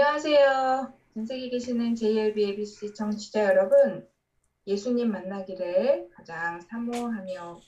안녕하세요. 0.00 0.94
전 1.12 1.26
세계에 1.26 1.48
계시는 1.48 1.96
JLB 1.96 2.44
ABC 2.44 2.94
청취자 2.94 3.46
여러분. 3.46 4.08
예수님 4.64 5.10
만나기를 5.10 6.10
가장 6.14 6.60
사모하며 6.60 7.58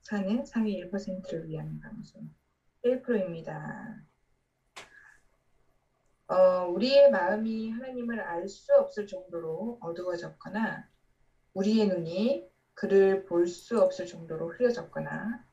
사는 0.00 0.46
상위 0.46 0.82
1%를 0.82 1.46
위한 1.46 1.78
방송 1.80 2.30
1%입니다. 2.82 4.00
어, 6.28 6.66
우리의 6.66 7.10
마음이 7.10 7.70
하나님을 7.72 8.20
알 8.20 8.48
수 8.48 8.74
없을 8.74 9.06
정도로 9.06 9.76
어두워졌거나 9.82 10.88
우리의 11.52 11.88
눈이 11.88 12.48
그를 12.72 13.26
볼 13.26 13.46
수 13.48 13.82
없을 13.82 14.06
정도로 14.06 14.48
흐려졌거나 14.48 15.44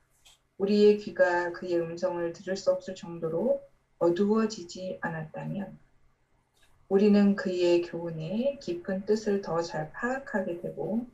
우리의 0.58 1.00
귀가 1.00 1.52
그의 1.52 1.82
음성을 1.82 2.32
들을 2.32 2.56
수 2.56 2.72
없을 2.72 2.96
정도로 2.96 3.62
어두워지지 4.00 5.00
않았다면 5.02 5.83
우리는 6.90 7.36
그의 7.36 7.82
교훈의 7.82 8.60
깊은 8.60 9.06
뜻을 9.06 9.42
더 9.42 9.62
잘 9.62 9.92
파악하게 9.92 10.62
되고 10.62 11.08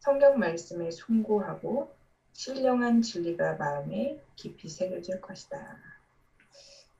성경 0.00 0.38
말씀에 0.38 0.90
송구하고 0.90 1.94
신령한 2.32 3.02
진리가 3.02 3.54
마음에 3.54 4.18
깊이 4.36 4.68
새겨질 4.68 5.20
것이다. 5.20 5.78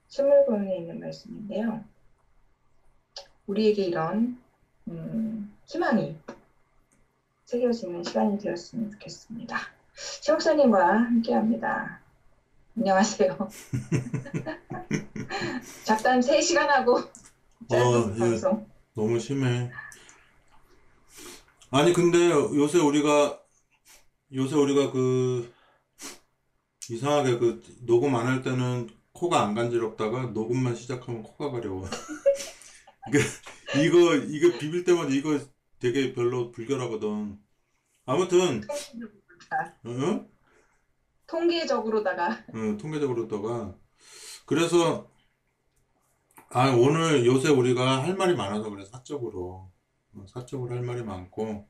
스물권에 0.08 0.76
있는 0.76 1.00
말씀인데요. 1.00 1.84
우리에게 3.46 3.84
이런 3.84 4.40
음, 4.88 5.56
희망이 5.66 6.18
새겨지는 7.44 8.04
시간이 8.04 8.38
되었으면 8.38 8.90
좋겠습니다. 8.92 9.56
최목사님과 10.20 10.98
함께합니다. 10.98 12.00
안녕하세요. 12.76 13.36
잡담 15.84 16.20
3시간 16.20 16.66
하고 16.66 17.00
짧은 17.68 18.12
어, 18.12 18.14
예. 18.18 18.18
방송. 18.18 18.66
너무 18.94 19.18
심해. 19.18 19.70
아니, 21.70 21.92
근데 21.92 22.30
요새 22.30 22.78
우리가, 22.78 23.38
요새 24.34 24.56
우리가 24.56 24.92
그, 24.92 25.52
이상하게 26.90 27.38
그, 27.38 27.62
녹음 27.86 28.14
안 28.16 28.26
할 28.26 28.42
때는 28.42 28.90
코가 29.12 29.40
안 29.42 29.54
간지럽다가 29.54 30.26
녹음만 30.26 30.74
시작하면 30.76 31.22
코가 31.22 31.50
가려워. 31.52 31.86
이거, 33.06 33.18
이거, 33.82 34.14
이거 34.16 34.58
비빌 34.58 34.84
때마다 34.84 35.10
이거 35.10 35.38
되게 35.78 36.12
별로 36.12 36.50
불결하거든. 36.50 37.38
아무튼, 38.06 38.62
응? 39.84 40.28
통계적으로다가 41.26 42.44
어, 42.52 42.76
통계적으로다가 42.78 43.76
그래서 44.46 45.09
아 46.52 46.70
오늘 46.70 47.24
요새 47.26 47.48
우리가 47.48 48.02
할 48.02 48.16
말이 48.16 48.34
많아서 48.34 48.70
그래 48.70 48.84
사적으로. 48.84 49.70
어, 50.14 50.26
사적으로 50.28 50.74
할 50.74 50.82
말이 50.82 51.02
많고. 51.02 51.68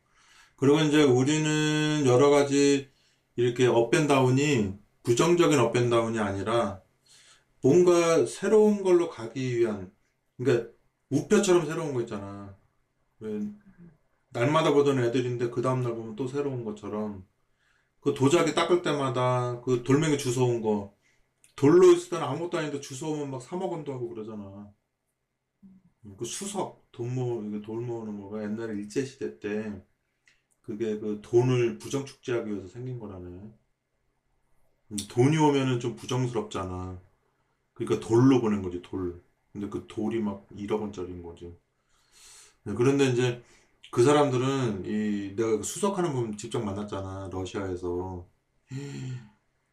그리고 0.56 0.80
이제 0.80 1.02
우리는 1.02 2.04
여러 2.06 2.30
가지 2.30 2.90
이렇게 3.36 3.66
업앤다운이 3.66 4.74
부정적인 5.02 5.58
업앤다운이 5.58 6.18
아니라 6.18 6.82
뭔가 7.62 8.26
새로운 8.26 8.82
걸로 8.82 9.10
가기 9.10 9.58
위한 9.58 9.92
그러니까 10.38 10.70
우표처럼 11.10 11.66
새로운 11.66 11.94
거 11.94 12.00
있잖아. 12.02 12.56
왜 13.20 13.40
날마다 14.30 14.72
보던 14.72 14.98
애들인데 15.04 15.50
그 15.50 15.62
다음날 15.62 15.94
보면 15.94 16.16
또 16.16 16.28
새로운 16.28 16.64
것처럼 16.64 17.26
그 18.00 18.14
도자기 18.14 18.54
닦을 18.54 18.82
때마다 18.82 19.60
그 19.62 19.82
돌멩이 19.84 20.18
주워온 20.18 20.62
거 20.62 20.94
돌로 21.60 21.92
있을 21.92 22.08
때는 22.08 22.24
아무것도 22.24 22.56
아닌데 22.56 22.80
주워오면 22.80 23.30
막 23.30 23.42
3억 23.42 23.70
원도 23.70 23.92
하고 23.92 24.08
그러잖아. 24.08 24.72
그 26.16 26.24
수석 26.24 26.90
돈 26.90 27.14
모, 27.14 27.44
이거 27.44 27.60
돌 27.60 27.82
모으는 27.82 28.18
거가 28.18 28.42
옛날에 28.42 28.72
일제시대 28.76 29.38
때 29.38 29.82
그게 30.62 30.98
그 30.98 31.20
돈을 31.22 31.78
부정축제하기 31.78 32.50
위해서 32.50 32.68
생긴 32.68 32.98
거라네. 32.98 33.28
음, 33.28 34.96
돈이 35.10 35.36
오면은 35.36 35.80
좀 35.80 35.96
부정스럽잖아. 35.96 36.98
그러니까 37.74 38.08
돌로 38.08 38.40
보낸 38.40 38.62
거지, 38.62 38.80
돌. 38.80 39.22
근데 39.52 39.68
그 39.68 39.86
돌이 39.86 40.20
막 40.20 40.46
1억 40.56 40.80
원짜리인 40.80 41.22
거지. 41.22 41.54
네, 42.64 42.72
그런데 42.74 43.06
이제 43.10 43.42
그 43.90 44.02
사람들은 44.02 44.86
이 44.86 45.36
내가 45.36 45.58
그 45.58 45.62
수석하는 45.62 46.14
분 46.14 46.36
직접 46.38 46.60
만났잖아, 46.64 47.28
러시아에서. 47.30 48.26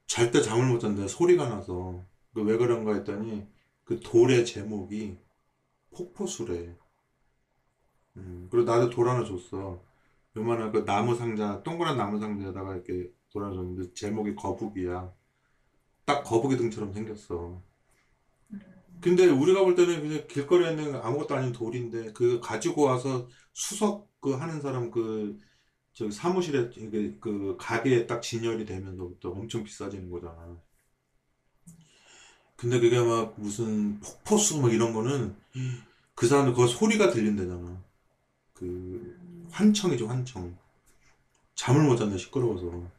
잘 0.07 0.31
때 0.31 0.41
잠을 0.41 0.67
못 0.67 0.79
잤는데 0.79 1.07
소리가 1.07 1.47
나서 1.49 2.05
그 2.33 2.41
왜 2.43 2.57
그런가 2.57 2.93
했더니 2.95 3.47
그 3.83 3.99
돌의 3.99 4.45
제목이 4.45 5.17
폭포수래. 5.91 6.75
음, 8.17 8.47
그리고 8.51 8.69
나도 8.69 8.89
돌 8.89 9.07
하나 9.09 9.23
줬어. 9.23 9.81
요만한 10.35 10.71
그 10.71 10.85
나무 10.85 11.15
상자, 11.15 11.61
동그란 11.63 11.97
나무 11.97 12.19
상자에다가 12.19 12.75
이렇게 12.75 13.11
돌 13.31 13.43
하나 13.43 13.55
줬는데 13.55 13.93
제목이 13.93 14.35
거북이야. 14.35 15.13
딱 16.05 16.23
거북이 16.23 16.57
등처럼 16.57 16.93
생겼어. 16.93 17.61
근데 19.01 19.27
우리가 19.27 19.61
볼 19.63 19.75
때는 19.75 20.01
그냥 20.01 20.27
길거리에 20.27 20.71
있는 20.71 20.95
아무것도 20.95 21.35
아닌 21.35 21.51
돌인데 21.53 22.13
그 22.13 22.39
가지고 22.39 22.83
와서 22.83 23.27
수석 23.53 24.09
그 24.19 24.31
하는 24.33 24.59
사람 24.61 24.89
그 24.91 25.39
저기 25.97 26.11
사무실에 26.11 26.69
이게 26.77 27.15
그 27.19 27.57
가게에 27.59 28.05
딱 28.05 28.21
진열이 28.21 28.65
되면서부터 28.67 29.31
엄청 29.31 29.63
비싸지는 29.63 30.11
거잖아. 30.11 30.55
근데 32.55 32.79
그게 32.79 32.99
막 32.99 33.33
무슨 33.39 33.99
폭포수 33.99 34.61
막 34.61 34.71
이런 34.73 34.93
거는 34.93 35.35
그 36.15 36.27
사람들 36.27 36.53
그 36.55 36.67
소리가 36.67 37.11
들린대잖아. 37.11 37.83
그 38.53 39.17
환청이죠, 39.51 40.07
환청. 40.07 40.57
잠을 41.55 41.83
못 41.85 41.97
잤네, 41.97 42.17
시끄러워서. 42.17 42.91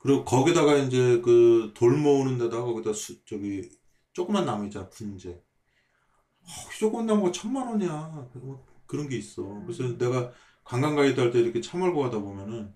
그리고 0.00 0.24
거기다가 0.24 0.76
이제 0.76 1.20
그 1.20 1.72
돌 1.74 1.96
모으는 1.98 2.38
데다가 2.38 2.64
거기다 2.64 2.92
수, 2.92 3.22
저기 3.24 3.68
조그만 4.12 4.44
나무 4.46 4.64
있잖아, 4.66 4.88
분재. 4.88 5.30
어, 5.30 6.48
조그만 6.78 7.06
나무가 7.06 7.32
천만 7.32 7.68
원이야. 7.68 8.28
뭐 8.34 8.66
그런 8.86 9.08
게 9.08 9.16
있어. 9.16 9.42
그래서 9.64 9.96
내가 9.98 10.32
관광 10.70 10.96
가이드 10.96 11.20
할 11.20 11.32
때 11.32 11.38
이렇게 11.40 11.60
차 11.60 11.76
몰고 11.76 12.00
가다 12.00 12.18
보면은 12.18 12.74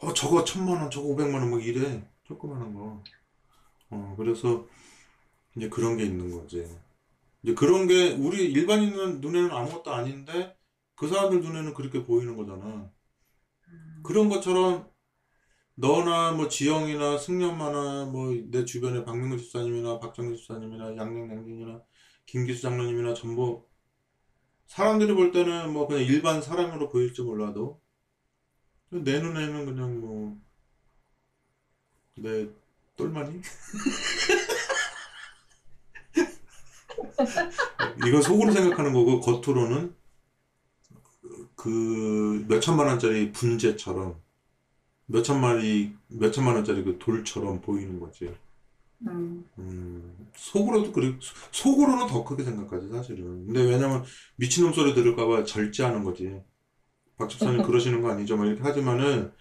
어 0.00 0.12
저거 0.14 0.44
천만 0.44 0.80
원, 0.80 0.90
저거 0.90 1.08
오백만 1.08 1.42
원 1.42 1.50
막 1.50 1.64
이래. 1.64 2.08
조그만한 2.24 2.74
거. 2.74 3.02
어 3.90 4.14
그래서 4.18 4.66
이제 5.56 5.68
그런 5.70 5.96
게 5.98 6.04
있는 6.04 6.30
거지. 6.32 6.66
이제 7.42 7.54
그런 7.54 7.86
게 7.88 8.12
우리 8.14 8.44
일반인 8.52 9.20
눈에는 9.20 9.50
아무것도 9.52 9.92
아닌데 9.92 10.56
그 10.96 11.08
사람들 11.08 11.42
눈에는 11.42 11.74
그렇게 11.74 12.04
보이는 12.04 12.36
거잖아. 12.36 12.92
그런 14.02 14.28
것처럼 14.28 14.90
너나 15.76 16.32
뭐 16.32 16.48
지영이나 16.48 17.18
승연마나 17.18 18.06
뭐 18.06 18.32
내 18.50 18.64
주변에 18.66 19.04
박명근 19.04 19.38
집사님이나 19.38 20.00
박정희 20.00 20.36
집사님이나 20.38 20.96
양양양진이나 20.96 21.82
김기수 22.26 22.62
장로님이나 22.62 23.14
전부 23.14 23.67
사람들이 24.68 25.14
볼 25.14 25.32
때는 25.32 25.72
뭐 25.72 25.88
그냥 25.88 26.04
일반 26.04 26.40
사람으로 26.40 26.88
보일지 26.88 27.22
몰라도 27.22 27.80
내 28.90 29.20
눈에는 29.20 29.66
그냥 29.66 30.00
뭐 30.00 30.48
내 32.20 32.48
똘마니? 32.96 33.40
이건 38.06 38.22
속으로 38.22 38.52
생각하는 38.52 38.92
거고 38.92 39.20
겉으로는 39.20 39.94
그 41.54 42.44
몇천만 42.48 42.86
원짜리 42.86 43.32
분재처럼 43.32 44.20
몇천마리 45.06 45.92
몇천만 46.08 46.54
원짜리 46.56 46.82
그 46.84 46.98
돌처럼 46.98 47.60
보이는 47.60 47.98
거지. 48.00 48.34
음, 49.06 49.44
음, 49.58 50.30
속으로도 50.36 50.92
그래, 50.92 51.14
속으로는 51.52 52.06
더 52.08 52.24
크게 52.24 52.42
생각하지, 52.44 52.88
사실은. 52.88 53.46
근데 53.46 53.62
왜냐면 53.64 54.04
미친놈 54.36 54.72
소리 54.72 54.94
들을까봐 54.94 55.44
절제하는 55.44 56.04
거지. 56.04 56.40
박 57.18 57.28
집사님 57.30 57.62
그러시는 57.64 58.02
거 58.02 58.10
아니죠? 58.10 58.36
막 58.36 58.46
이렇게 58.46 58.62
하지만은, 58.62 59.32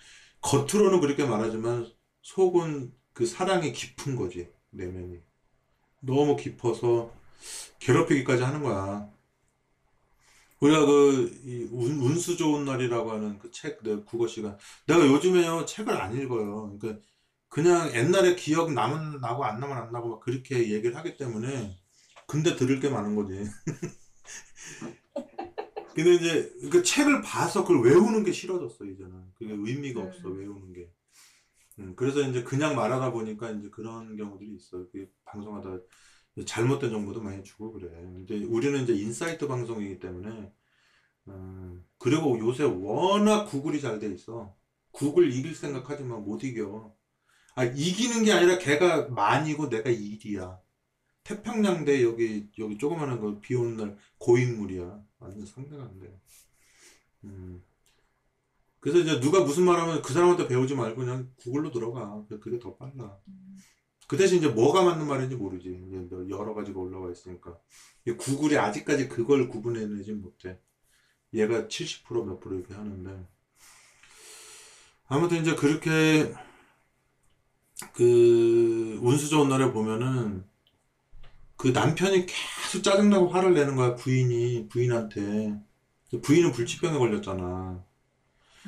겉으로는 0.41 1.01
그렇게 1.01 1.25
말하지만, 1.25 1.87
속은 2.23 2.93
그 3.13 3.25
사랑이 3.25 3.73
깊은 3.73 4.15
거지, 4.15 4.49
내면이. 4.71 5.19
너무 6.01 6.35
깊어서 6.37 7.13
괴롭히기까지 7.79 8.43
하는 8.43 8.63
거야. 8.63 9.09
우리가 10.59 10.85
그, 10.85 11.39
이 11.45 11.67
운, 11.71 11.99
운수 11.99 12.35
좋은 12.37 12.65
날이라고 12.65 13.11
하는 13.11 13.37
그 13.37 13.51
책, 13.51 13.83
내 13.83 13.95
국어 13.97 14.27
시간. 14.27 14.57
내가 14.87 15.05
요즘에요, 15.05 15.65
책을 15.65 15.93
안 16.01 16.15
읽어요. 16.17 16.77
그러니까, 16.79 16.99
그냥 17.49 17.91
옛날에 17.93 18.35
기억 18.35 18.73
남은 18.73 19.19
나고 19.21 19.45
안 19.45 19.59
나면 19.59 19.77
안 19.77 19.91
나고 19.91 20.09
막 20.09 20.19
그렇게 20.21 20.71
얘기를 20.73 20.95
하기 20.95 21.17
때문에 21.17 21.77
근데 22.27 22.55
들을 22.55 22.79
게 22.79 22.89
많은 22.89 23.15
거지. 23.15 23.43
근데 25.95 26.13
이제 26.15 26.53
그 26.71 26.83
책을 26.83 27.21
봐서 27.21 27.63
그걸 27.65 27.81
외우는 27.83 28.23
게 28.23 28.31
싫어졌어 28.31 28.85
이제는. 28.85 29.31
그게 29.35 29.53
의미가 29.53 30.01
없어 30.01 30.29
음. 30.29 30.37
외우는 30.39 30.73
게. 30.73 30.91
음, 31.79 31.93
그래서 31.95 32.21
이제 32.21 32.43
그냥 32.43 32.75
말하다 32.75 33.11
보니까 33.11 33.51
이제 33.51 33.69
그런 33.69 34.15
경우들이 34.17 34.55
있어 34.55 34.85
그 34.91 35.07
방송하다 35.25 35.79
잘못된 36.45 36.91
정보도 36.91 37.21
많이 37.21 37.43
주고 37.43 37.71
그래. 37.73 37.89
근데 37.91 38.43
우리는 38.45 38.81
이제 38.83 38.93
insight 38.93 39.47
방송이기 39.47 39.99
때문에 39.99 40.51
음, 41.29 41.85
그리고 41.99 42.39
요새 42.39 42.65
워낙 42.65 43.45
구글이 43.45 43.81
잘 43.81 43.99
돼 43.99 44.13
있어. 44.13 44.55
구글 44.91 45.31
이길 45.33 45.55
생각하지만 45.55 46.23
못 46.25 46.43
이겨 46.43 46.95
아 47.57 47.63
이기는 47.65 48.23
게 48.23 48.31
아니라 48.31 48.59
걔가 48.59 49.07
만이고 49.09 49.67
내가 49.67 49.89
일이야 49.89 50.59
태평양대 51.23 52.03
여기 52.03 52.47
여기 52.59 52.77
조그마한 52.77 53.19
거 53.19 53.41
비 53.41 53.55
오는 53.55 53.75
날 53.75 53.97
고인물이야. 54.19 55.03
완전 55.19 55.45
상대가 55.45 55.83
안 55.83 55.99
돼. 55.99 56.19
음. 57.23 57.63
그래서 58.79 58.99
이제 58.99 59.19
누가 59.19 59.43
무슨 59.43 59.65
말 59.65 59.79
하면 59.79 60.01
그 60.03 60.13
사람한테 60.13 60.47
배우지 60.47 60.75
말고 60.75 60.97
그냥 61.01 61.33
구글로 61.37 61.71
들어가. 61.71 62.23
그게 62.39 62.59
더 62.59 62.75
빨라. 62.77 63.17
그 64.07 64.15
대신 64.17 64.37
이제 64.37 64.47
뭐가 64.47 64.83
맞는 64.83 65.07
말인지 65.07 65.35
모르지. 65.35 65.67
이제 65.69 66.29
여러 66.29 66.53
가지가 66.53 66.79
올라와 66.79 67.11
있으니까. 67.11 67.59
이 68.05 68.11
구글이 68.11 68.57
아직까지 68.57 69.09
그걸 69.09 69.49
구분해내지 69.49 70.13
못해. 70.13 70.59
얘가 71.33 71.67
70%몇 71.67 72.39
프로 72.39 72.55
이렇게 72.55 72.75
하는데. 72.75 73.27
아무튼 75.07 75.41
이제 75.41 75.55
그렇게 75.55 76.33
그 77.93 78.99
운수 79.01 79.29
좋은 79.29 79.49
날에 79.49 79.71
보면은 79.71 80.43
그 81.55 81.69
남편이 81.69 82.25
계속 82.25 82.83
짜증나고 82.83 83.29
화를 83.29 83.53
내는 83.53 83.75
거야, 83.75 83.95
부인이, 83.95 84.67
부인한테. 84.69 85.59
부인은 86.21 86.51
불치병에 86.53 86.97
걸렸잖아. 86.97 87.83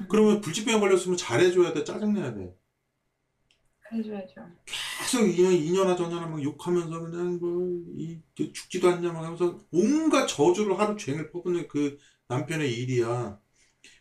그러면 0.10 0.42
불치병에 0.42 0.80
걸렸으면 0.80 1.18
잘해줘야 1.18 1.74
돼, 1.74 1.84
짜증내야 1.84 2.34
돼. 2.34 2.56
해줘야죠. 3.92 4.46
계속 4.66 5.28
이년, 5.28 5.54
이년아 5.54 5.96
저년아 5.96 6.28
막 6.28 6.44
욕하면서 6.44 7.00
그냥 7.02 7.40
뭐, 7.40 7.68
이, 7.98 8.20
죽지도 8.36 8.90
않냐 8.90 9.12
막 9.12 9.24
하면서 9.24 9.60
온갖 9.72 10.28
저주를 10.28 10.78
하루 10.80 10.96
종일 10.96 11.32
퍼붓는 11.32 11.68
그 11.68 11.98
남편의 12.28 12.72
일이야. 12.72 13.40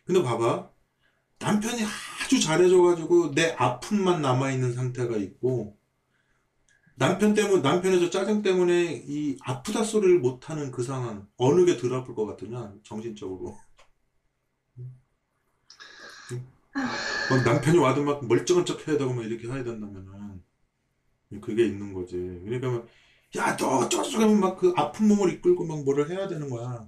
근데 0.05 0.21
봐봐. 0.21 0.71
남편이 1.39 1.83
아주 2.29 2.39
잘해줘가지고 2.39 3.33
내 3.33 3.55
아픔만 3.57 4.21
남아있는 4.21 4.73
상태가 4.73 5.17
있고, 5.17 5.75
남편 6.93 7.33
때문, 7.33 7.63
남편의 7.63 7.99
저 7.99 8.11
짜증 8.11 8.43
때문에 8.43 9.03
이 9.07 9.35
아프다 9.41 9.83
소리를 9.83 10.19
못하는 10.19 10.69
그 10.69 10.83
상황, 10.83 11.27
어느 11.37 11.65
게 11.65 11.75
덜 11.75 11.91
아플 11.95 12.13
것 12.13 12.27
같으냐, 12.27 12.75
정신적으로. 12.83 13.57
막 17.31 17.43
남편이 17.43 17.79
와도 17.79 18.03
막 18.03 18.23
멀쩡한 18.27 18.63
척 18.63 18.87
해야 18.87 18.95
되고 18.95 19.11
막 19.11 19.25
이렇게 19.25 19.47
해야 19.47 19.63
된다면은, 19.63 20.43
그게 21.41 21.65
있는 21.65 21.93
거지. 21.95 22.15
그러니까 22.45 22.69
막, 22.69 22.87
야, 23.37 23.57
너 23.57 23.89
저쪽 23.89 24.21
하면 24.21 24.39
막 24.39 24.55
그 24.57 24.71
아픈 24.75 25.07
몸을 25.07 25.33
이끌고 25.33 25.65
막 25.65 25.83
뭐를 25.83 26.11
해야 26.11 26.27
되는 26.27 26.47
거야. 26.47 26.87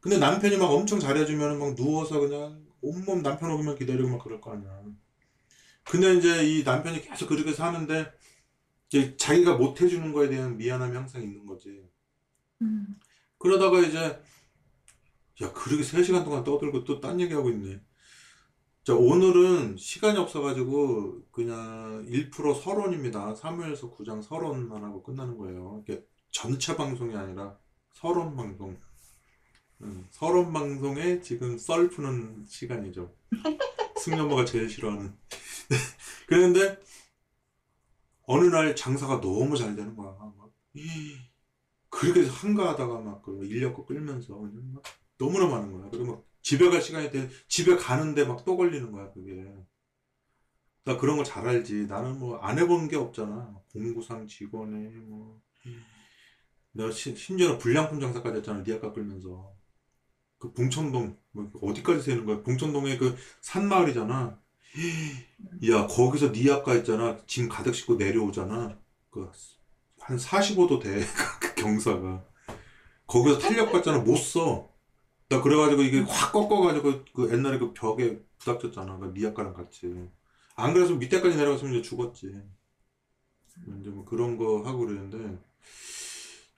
근데 0.00 0.18
남편이 0.18 0.56
막 0.56 0.66
엄청 0.72 0.98
잘해주면은 0.98 1.60
막 1.60 1.76
누워서 1.76 2.18
그냥 2.18 2.71
온몸 2.82 3.22
남편 3.22 3.50
오기만 3.52 3.76
기다리고 3.76 4.08
막 4.08 4.22
그럴 4.22 4.40
거 4.40 4.52
아니야. 4.52 4.82
근데 5.84 6.14
이제 6.14 6.46
이 6.46 6.62
남편이 6.64 7.02
계속 7.02 7.28
그렇게 7.28 7.52
사는데, 7.52 8.12
이제 8.88 9.16
자기가 9.16 9.56
못 9.56 9.80
해주는 9.80 10.12
거에 10.12 10.28
대한 10.28 10.56
미안함이 10.58 10.94
항상 10.96 11.22
있는 11.22 11.46
거지. 11.46 11.82
음. 12.62 12.98
그러다가 13.38 13.80
이제, 13.80 14.22
야, 15.42 15.52
그렇게 15.52 15.82
3시간 15.82 16.24
동안 16.24 16.44
떠들고 16.44 16.84
또 16.84 17.00
딴 17.00 17.20
얘기하고 17.20 17.50
있네. 17.50 17.80
자, 18.84 18.94
오늘은 18.94 19.76
시간이 19.76 20.18
없어가지고, 20.18 21.22
그냥 21.30 22.04
1% 22.08 22.60
서론입니다. 22.62 23.34
사무엘서 23.34 23.94
9장 23.94 24.22
서론만 24.22 24.84
하고 24.84 25.02
끝나는 25.02 25.36
거예요. 25.38 25.82
이게 25.86 26.04
전체 26.30 26.76
방송이 26.76 27.14
아니라 27.16 27.56
서론 27.92 28.36
방송. 28.36 28.76
음, 29.82 30.06
서론 30.10 30.52
방송에 30.52 31.20
지금 31.20 31.58
썰 31.58 31.88
푸는 31.88 32.44
시간이죠. 32.46 33.14
승려모가 34.00 34.44
제일 34.44 34.68
싫어하는. 34.68 35.16
그런데, 36.26 36.78
어느 38.26 38.46
날 38.46 38.74
장사가 38.74 39.20
너무 39.20 39.56
잘 39.56 39.76
되는 39.76 39.94
거야. 39.96 40.10
막, 40.18 40.52
그렇게 41.90 42.26
한가하다가 42.26 43.00
막, 43.00 43.22
그 43.22 43.44
인력거 43.44 43.84
끌면서, 43.86 44.34
막 44.40 44.82
너무나 45.18 45.46
많은 45.46 45.72
거야. 45.72 45.88
그리고 45.90 46.06
막, 46.16 46.24
집에 46.42 46.68
갈 46.70 46.82
시간이 46.82 47.10
돼, 47.10 47.28
집에 47.48 47.76
가는데 47.76 48.24
막 48.24 48.44
또 48.44 48.56
걸리는 48.56 48.90
거야, 48.92 49.10
그게. 49.12 49.44
나 50.84 50.96
그런 50.96 51.16
거 51.16 51.24
잘 51.24 51.46
알지. 51.48 51.86
나는 51.86 52.18
뭐, 52.20 52.36
안 52.38 52.58
해본 52.58 52.86
게 52.88 52.96
없잖아. 52.96 53.52
공구상 53.72 54.26
직원에, 54.28 54.88
뭐. 55.08 55.40
내가 56.72 56.90
시- 56.90 57.16
심지어는 57.16 57.58
불량품 57.58 58.00
장사까지 58.00 58.38
했잖아, 58.38 58.60
리아카 58.62 58.92
끌면서. 58.92 59.54
그 60.42 60.52
봉천동, 60.52 61.16
뭐 61.30 61.52
어디까지 61.62 62.02
세는 62.02 62.26
거야? 62.26 62.42
봉천동에 62.42 62.98
그 62.98 63.16
산마을이잖아. 63.42 64.40
야, 65.70 65.86
거기서 65.86 66.32
니 66.32 66.50
아까 66.50 66.74
있잖아. 66.74 67.16
짐 67.28 67.48
가득 67.48 67.72
싣고 67.72 67.94
내려오잖아. 67.94 68.76
그, 69.08 69.30
한 70.00 70.16
45도 70.16 70.82
돼. 70.82 71.00
그 71.40 71.54
경사가. 71.54 72.24
거기서 73.06 73.38
탄력 73.38 73.70
받잖아. 73.70 73.98
못 74.00 74.16
써. 74.16 74.68
나 75.28 75.40
그래가지고 75.40 75.82
이게 75.82 76.00
확 76.00 76.32
꺾어가지고 76.32 77.04
그 77.14 77.30
옛날에 77.32 77.60
그 77.60 77.72
벽에 77.72 78.20
부닥쳤잖아. 78.38 78.98
그 78.98 79.12
니아까랑 79.16 79.54
같이. 79.54 79.94
안 80.56 80.74
그래서 80.74 80.96
밑에까지 80.96 81.36
내려갔으면 81.36 81.74
이제 81.74 81.88
죽었지. 81.88 82.34
이제 83.78 83.90
뭐 83.90 84.04
그런 84.04 84.36
거 84.36 84.64
하고 84.64 84.80
그러는데, 84.80 85.38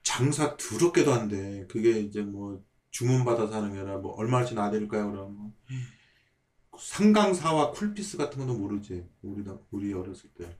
장사 0.01 0.57
더럽게도 0.57 1.13
안 1.13 1.27
돼. 1.27 1.67
그게 1.69 1.99
이제 1.99 2.23
뭐, 2.23 2.63
주문받아서 2.95 3.53
하는 3.55 3.73
게 3.73 3.79
아니라 3.79 3.97
뭐, 3.97 4.13
얼마씩 4.15 4.55
나드릴까요? 4.55 5.11
그러면. 5.11 5.53
상강사와 6.79 7.71
쿨피스 7.71 8.15
같은 8.17 8.39
것도 8.39 8.57
모르지. 8.57 9.05
우리, 9.21 9.43
우리 9.71 9.93
어렸을 9.93 10.29
때. 10.33 10.57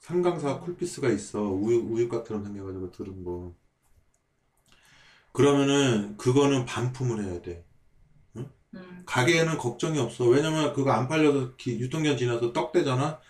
상강사와 0.00 0.60
쿨피스가 0.60 1.08
있어. 1.10 1.42
우유, 1.42 1.76
우유곽처럼 1.78 2.44
생겨가지고 2.44 2.90
들은 2.92 3.24
거. 3.24 3.54
그러면은, 5.32 6.16
그거는 6.16 6.64
반품을 6.64 7.24
해야 7.24 7.42
돼. 7.42 7.64
음. 8.36 8.50
가게에는 9.06 9.58
걱정이 9.58 9.98
없어. 9.98 10.24
왜냐면 10.26 10.72
그거 10.74 10.92
안 10.92 11.08
팔려서 11.08 11.56
기- 11.56 11.78
유통기한 11.80 12.16
지나서 12.18 12.52
떡대잖아? 12.52 13.20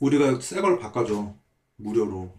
우리가 0.00 0.40
새 0.40 0.60
걸 0.60 0.78
바꿔줘. 0.78 1.34
무료로. 1.76 2.34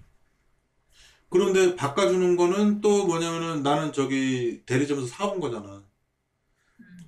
그런데 1.29 1.75
바꿔주는 1.75 2.37
거는 2.37 2.81
또 2.81 3.05
뭐냐면은 3.05 3.61
나는 3.63 3.91
저기 3.91 4.63
대리점에서 4.65 5.07
사온 5.07 5.39
거잖아. 5.39 5.83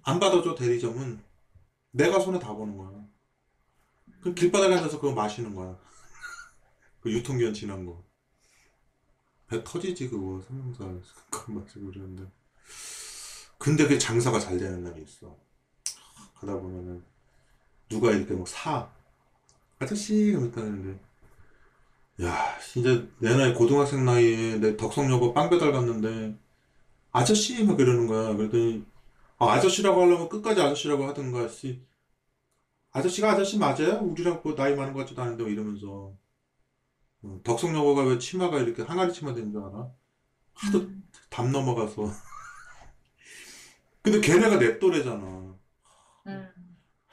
안 0.04 0.20
받아줘, 0.20 0.56
대리점은. 0.56 1.24
내가 1.92 2.20
손에 2.20 2.40
다 2.40 2.54
보는 2.54 2.78
거야. 2.78 2.90
그럼 4.22 4.36
길바닥에 4.36 4.76
앉아서 4.76 5.00
그거 5.00 5.14
마시는 5.14 5.56
거야. 5.56 5.78
그 7.02 7.12
유통기한 7.12 7.54
지난 7.54 7.86
거. 7.86 8.04
배 9.48 9.64
터지지, 9.64 10.10
그거. 10.10 10.42
삼겹살. 10.48 11.02
그거 11.30 11.54
마시고 11.54 11.88
그러는데. 11.88 12.30
근데 13.58 13.88
그 13.88 13.98
장사가 13.98 14.40
잘 14.40 14.58
되는 14.58 14.84
날이 14.84 15.02
있어. 15.04 15.36
가다 16.36 16.54
보면은, 16.54 17.04
누가 17.90 18.12
이렇게 18.12 18.34
막 18.34 18.48
사. 18.48 18.92
아저씨! 19.80 20.34
그랬다는데. 20.34 21.09
야, 22.22 22.60
진짜 22.60 23.08
내 23.20 23.36
나이 23.36 23.54
고등학생 23.54 24.04
나이에 24.06 24.58
내 24.60 24.76
덕성여고 24.76 25.34
빵 25.34 25.50
배달 25.50 25.72
갔는데, 25.72 26.38
아저씨! 27.12 27.64
막 27.64 27.80
이러는 27.80 28.08
거야. 28.08 28.36
그랬더니, 28.36 28.86
아, 29.38 29.54
아저씨라고 29.54 30.02
하려면 30.02 30.30
끝까지 30.30 30.62
아저씨라고 30.62 31.06
하든가, 31.08 31.48
씨. 31.48 31.82
아저씨가 32.92 33.32
아저씨 33.32 33.58
맞아요? 33.58 34.00
우리랑 34.02 34.42
뭐 34.44 34.56
나이 34.56 34.76
많은 34.76 34.94
것 34.94 35.00
같지도 35.02 35.22
않은데, 35.22 35.44
뭐 35.44 35.52
이러면서. 35.52 36.14
어, 37.24 37.40
덕성여고가 37.44 38.04
왜 38.04 38.18
치마가 38.20 38.60
이렇게 38.60 38.84
항아리 38.84 39.14
치마 39.14 39.34
되는 39.34 39.52
줄 39.52 39.62
알아? 39.62 39.92
하도 40.54 40.80
음. 40.80 41.04
담 41.30 41.52
넘어가서. 41.52 42.12
근데 44.02 44.22
걔네가 44.22 44.58
내 44.60 44.80
또래잖아. 44.80 45.39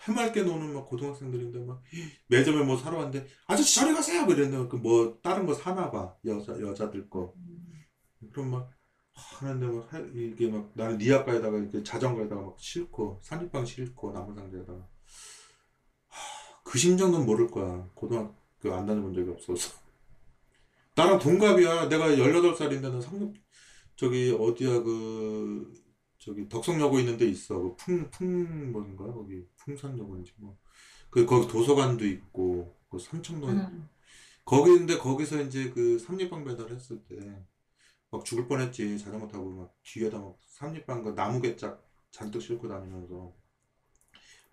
음. 0.09 0.13
해맑게 0.13 0.43
노는 0.43 0.75
막 0.75 0.87
고등학생들인데 0.89 1.61
막 1.61 1.83
매점에 2.29 2.65
뭐 2.65 2.77
사러 2.77 2.99
왔는데 2.99 3.27
아저씨 3.47 3.75
저리 3.81 3.95
가세요. 3.95 4.25
뭐 4.25 4.35
이랬는데 4.35 4.69
그 4.69 4.77
뭐 4.77 5.19
다른 5.23 5.47
거 5.47 5.55
사나 5.55 5.91
봐. 5.91 6.15
여자 6.25 6.59
여자들 6.61 7.09
거. 7.11 7.35
그럼 8.33 8.51
막 8.53 8.71
하는데 9.15 9.67
막 9.67 9.93
하- 9.93 10.01
이게 10.01 10.49
막 10.51 10.71
나는 10.75 10.99
니아까에다가 10.99 11.59
이렇게 11.59 11.83
자전거에다가 11.83 12.43
막 12.43 12.57
싣고 12.61 13.21
산입방 13.23 13.65
싣고 13.67 14.13
나무상자에다가. 14.13 14.89
하, 16.09 16.63
그 16.65 16.79
심정은 16.79 17.25
모를 17.27 17.47
거야. 17.49 17.89
고등학교 17.95 18.75
안 18.75 18.87
다녀본 18.87 19.15
적이 19.15 19.31
없어서. 19.31 19.73
나랑 20.95 21.19
동갑이야. 21.19 21.89
내가 21.89 22.17
18살인데 22.19 22.91
는 22.91 23.01
상륙 23.01 23.35
저기 23.97 24.37
어디야? 24.39 24.81
그 24.83 25.73
저기 26.19 26.49
덕성여고 26.49 26.99
있는 27.01 27.17
데 27.19 27.27
있어. 27.27 27.59
그 27.61 27.77
풍, 27.77 28.11
풍, 28.11 28.73
뭔가, 28.73 29.07
거기, 29.13 29.45
풍산여고인지 29.67 30.35
뭐. 30.39 30.59
그, 31.11 31.27
거기 31.27 31.49
도서관도 31.49 32.07
있고, 32.07 32.77
그 32.91 32.99
삼청동에, 33.01 33.55
음. 33.55 33.91
거기 34.45 34.73
있는데 34.73 34.99
거기서 34.99 35.43
이제 35.43 35.71
그 35.71 35.99
삼립빵 35.99 36.45
배달했을 36.45 37.05
때, 37.05 37.17
막 38.11 38.25
죽을 38.25 38.49
뻔했지. 38.49 38.99
자전거 38.99 39.29
타고 39.29 39.51
막 39.51 39.75
뒤에다 39.85 40.19
막 40.19 40.39
삼립빵 40.47 41.03
그 41.05 41.11
나무개 41.11 41.57
짝 41.57 41.85
잔뜩 42.11 42.41
싣고 42.43 42.69
다니면서 42.69 43.35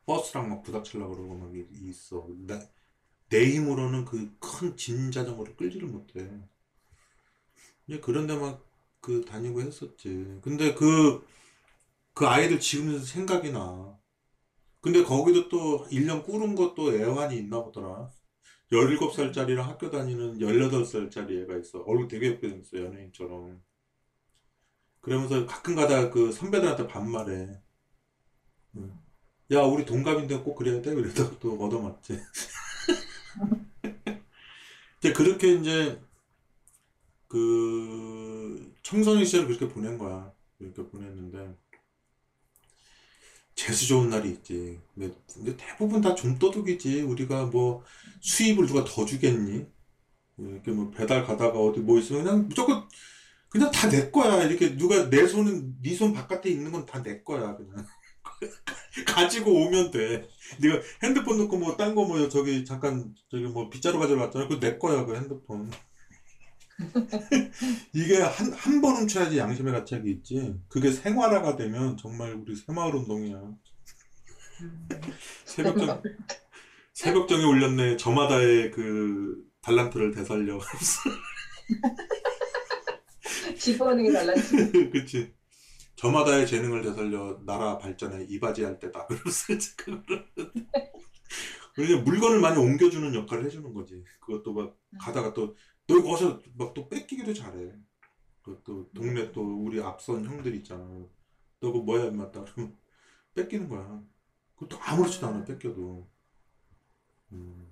버스랑 0.06 0.50
막 0.50 0.64
부닥치려고 0.64 1.16
그러고 1.16 1.36
막 1.36 1.54
이- 1.56 1.68
있어. 1.90 2.26
나, 2.48 2.60
내 3.30 3.46
힘으로는 3.52 4.06
그큰진 4.06 5.12
자전거를 5.12 5.56
끌지를 5.58 5.88
못해. 5.90 6.30
이제 7.88 8.00
그런데 8.00 8.36
막 8.38 8.62
그 9.04 9.20
다니고 9.26 9.60
했었지. 9.62 10.40
근데 10.42 10.74
그, 10.74 11.28
그 12.14 12.28
아이들 12.28 12.60
지금 12.60 13.00
생각이 13.00 13.52
나. 13.52 13.98
근데 14.84 15.02
거기도 15.02 15.48
또 15.48 15.88
1년 15.90 16.26
꾸른 16.26 16.56
것도 16.56 16.94
애환이 16.94 17.38
있나 17.38 17.64
보더라. 17.64 18.12
17살짜리랑 18.70 19.62
학교 19.62 19.90
다니는 19.90 20.40
18살짜리 20.40 21.42
애가 21.44 21.56
있어. 21.60 21.80
얼굴 21.84 22.10
되게 22.10 22.28
예쁘게 22.28 22.50
생겼어, 22.50 22.86
연예인처럼. 22.86 23.64
그러면서 25.00 25.46
가끔 25.46 25.76
가다 25.76 26.10
그 26.10 26.34
선배들한테 26.34 26.88
반말해. 26.88 27.62
응. 28.76 29.00
야, 29.52 29.62
우리 29.62 29.86
동갑인데 29.86 30.42
꼭 30.42 30.56
그래야 30.56 30.82
돼? 30.82 30.94
그러다가 30.94 31.40
또 31.40 31.54
얻어맞지. 31.64 32.20
이제 35.00 35.14
그렇게 35.14 35.54
이제 35.54 36.02
그 37.30 38.74
청소년 38.84 39.24
시절을 39.24 39.48
그렇게 39.48 39.74
보낸 39.74 39.98
거야. 39.98 40.34
그렇게 40.58 40.86
보냈는데 40.90 41.56
재수 43.66 43.88
좋은 43.88 44.10
날이 44.10 44.30
있지. 44.32 44.80
근데, 44.94 45.16
대부분 45.58 46.02
다 46.02 46.16
좀도둑이지. 46.16 47.02
우리가 47.04 47.46
뭐 47.48 47.84
수입을 48.22 48.68
누가 48.68 48.84
더 48.84 49.06
주겠니? 49.06 49.66
이렇게 50.38 50.72
뭐 50.72 50.92
배달 50.92 51.26
가다가 51.26 51.60
어디 51.60 51.80
뭐 51.82 52.00
있으면 52.00 52.24
그냥 52.24 52.48
무조건 52.50 52.88
그냥 53.50 53.72
다 53.72 53.90
내 53.90 54.12
거야. 54.12 54.44
이렇게 54.46 54.78
누가 54.78 55.10
내 55.10 55.28
손은 55.28 55.82
네 55.84 55.96
손 55.96 56.14
바깥에 56.14 56.50
있는 56.50 56.72
건 56.72 56.86
다 56.86 57.04
내 57.04 57.24
거야. 57.24 57.56
그냥 57.58 57.86
가지고 59.08 59.52
오면 59.54 59.92
돼. 59.92 60.28
네가 60.62 60.82
핸드폰 61.04 61.38
넣고 61.40 61.58
뭐 61.58 61.76
딴 61.78 61.96
거 61.96 62.06
뭐 62.06 62.30
저기 62.30 62.66
잠깐 62.66 63.14
저기 63.30 63.46
뭐 63.46 63.70
빗자루 63.70 64.00
가지러 64.00 64.20
갔잖아. 64.22 64.48
그거 64.48 64.60
내 64.60 64.78
거야. 64.78 65.06
그 65.06 65.16
핸드폰. 65.16 65.70
이게 67.94 68.22
한, 68.22 68.52
한 68.54 68.82
번 68.82 68.96
훔쳐야지 68.98 69.38
양심의 69.38 69.74
가책이 69.74 70.10
있지. 70.12 70.56
그게 70.68 70.92
생활화가 70.92 71.56
되면 71.56 71.96
정말 71.98 72.34
우리 72.34 72.56
새마을 72.56 72.96
운동이야. 72.96 73.38
음. 74.62 74.88
새벽정, 75.46 76.02
새벽정에 76.94 77.44
울렸네. 77.44 77.98
저마다의 77.98 78.72
그 78.72 79.36
달란트를 79.62 80.12
되살려. 80.12 80.60
집어오는 83.60 84.04
게 84.04 84.12
달라지. 84.12 84.72
그치. 84.92 85.34
저마다의 85.96 86.48
재능을 86.48 86.82
되살려 86.82 87.40
나라 87.46 87.78
발전에 87.78 88.26
이바지할 88.30 88.80
때다. 88.80 89.08
그러니까 91.76 92.02
물건을 92.04 92.40
많이 92.40 92.58
옮겨주는 92.60 93.16
역할을 93.16 93.46
해주는 93.46 93.74
거지. 93.74 94.04
그것도 94.20 94.54
막 94.54 94.76
가다가 95.00 95.34
또, 95.34 95.56
너 95.88 95.98
이거 95.98 96.12
어디서 96.12 96.42
막 96.56 96.74
또 96.74 96.90
뺏기기도 96.90 97.34
잘해. 97.34 97.74
그것도 98.44 98.92
동네 98.94 99.32
또 99.32 99.42
우리 99.64 99.82
앞선 99.82 100.26
형들 100.26 100.56
있잖아. 100.56 100.84
너 101.60 101.72
그거 101.72 101.80
뭐야, 101.84 102.06
임마. 102.08 102.32
그러면 102.32 102.78
뺏기는 103.36 103.70
거야. 103.70 104.04
그것도 104.56 104.82
아무렇지도 104.82 105.28
않아, 105.28 105.46
뺏겨도. 105.46 106.10
음. 107.34 107.72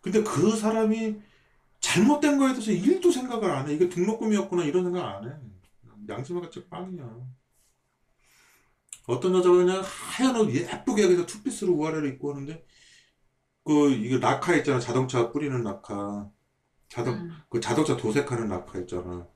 근데 0.00 0.22
그 0.22 0.56
사람이 0.56 1.20
잘못된 1.80 2.38
거에 2.38 2.52
대해서 2.52 2.72
일도 2.72 3.10
생각을 3.12 3.50
안 3.50 3.68
해. 3.68 3.74
이게 3.74 3.88
등록금이었구나, 3.88 4.64
이런 4.64 4.84
생각 4.84 5.06
안 5.06 5.28
해. 5.28 5.34
가책 6.40 6.70
빵이야. 6.70 7.04
어떤 9.06 9.34
여자가 9.34 9.56
그냥 9.56 9.82
하얀 9.84 10.36
옷 10.36 10.52
예쁘게 10.54 11.06
그래서 11.06 11.26
투피스로 11.26 11.72
우아래를 11.74 12.10
입고 12.14 12.30
오는데, 12.30 12.64
그, 13.64 13.90
이거 13.92 14.18
낙하 14.18 14.56
있잖아. 14.56 14.80
자동차 14.80 15.30
뿌리는 15.32 15.62
낙하. 15.62 16.30
자동, 16.88 17.14
음. 17.14 17.30
그 17.48 17.60
자동차 17.60 17.96
도색하는 17.96 18.48
낙하 18.48 18.78
있잖아. 18.80 19.26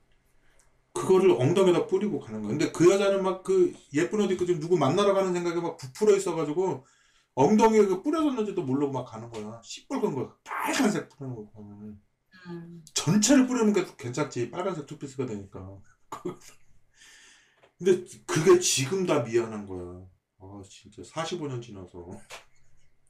그거를 0.93 1.31
엉덩이에다 1.31 1.87
뿌리고 1.87 2.19
가는 2.19 2.39
거야. 2.41 2.49
근데 2.49 2.71
그 2.71 2.89
여자는 2.91 3.23
막 3.23 3.43
그 3.43 3.73
예쁜 3.93 4.21
옷 4.21 4.31
입고 4.31 4.45
지금 4.45 4.59
누구 4.59 4.77
만나러 4.77 5.13
가는 5.13 5.33
생각에 5.33 5.59
막 5.59 5.77
부풀어 5.77 6.15
있어가지고 6.15 6.85
엉덩이에 7.35 7.85
그 7.85 8.01
뿌려졌는지도 8.03 8.63
모르고 8.63 8.91
막 8.93 9.05
가는 9.05 9.29
거야. 9.29 9.59
시뻘건 9.63 10.13
거. 10.15 10.35
빨간색 10.43 11.09
뿌리는 11.09 11.35
거 11.35 11.45
보면. 11.51 11.99
음. 12.47 12.85
전체를 12.93 13.47
뿌리는 13.47 13.73
게 13.73 13.85
괜찮지. 13.97 14.51
빨간색 14.51 14.85
투피스가 14.85 15.25
되니까. 15.25 15.77
근데 17.77 18.05
그게 18.25 18.59
지금 18.59 19.05
다 19.05 19.21
미안한 19.21 19.65
거야. 19.65 20.05
아, 20.39 20.61
진짜 20.69 21.01
45년 21.01 21.61
지나서. 21.61 22.11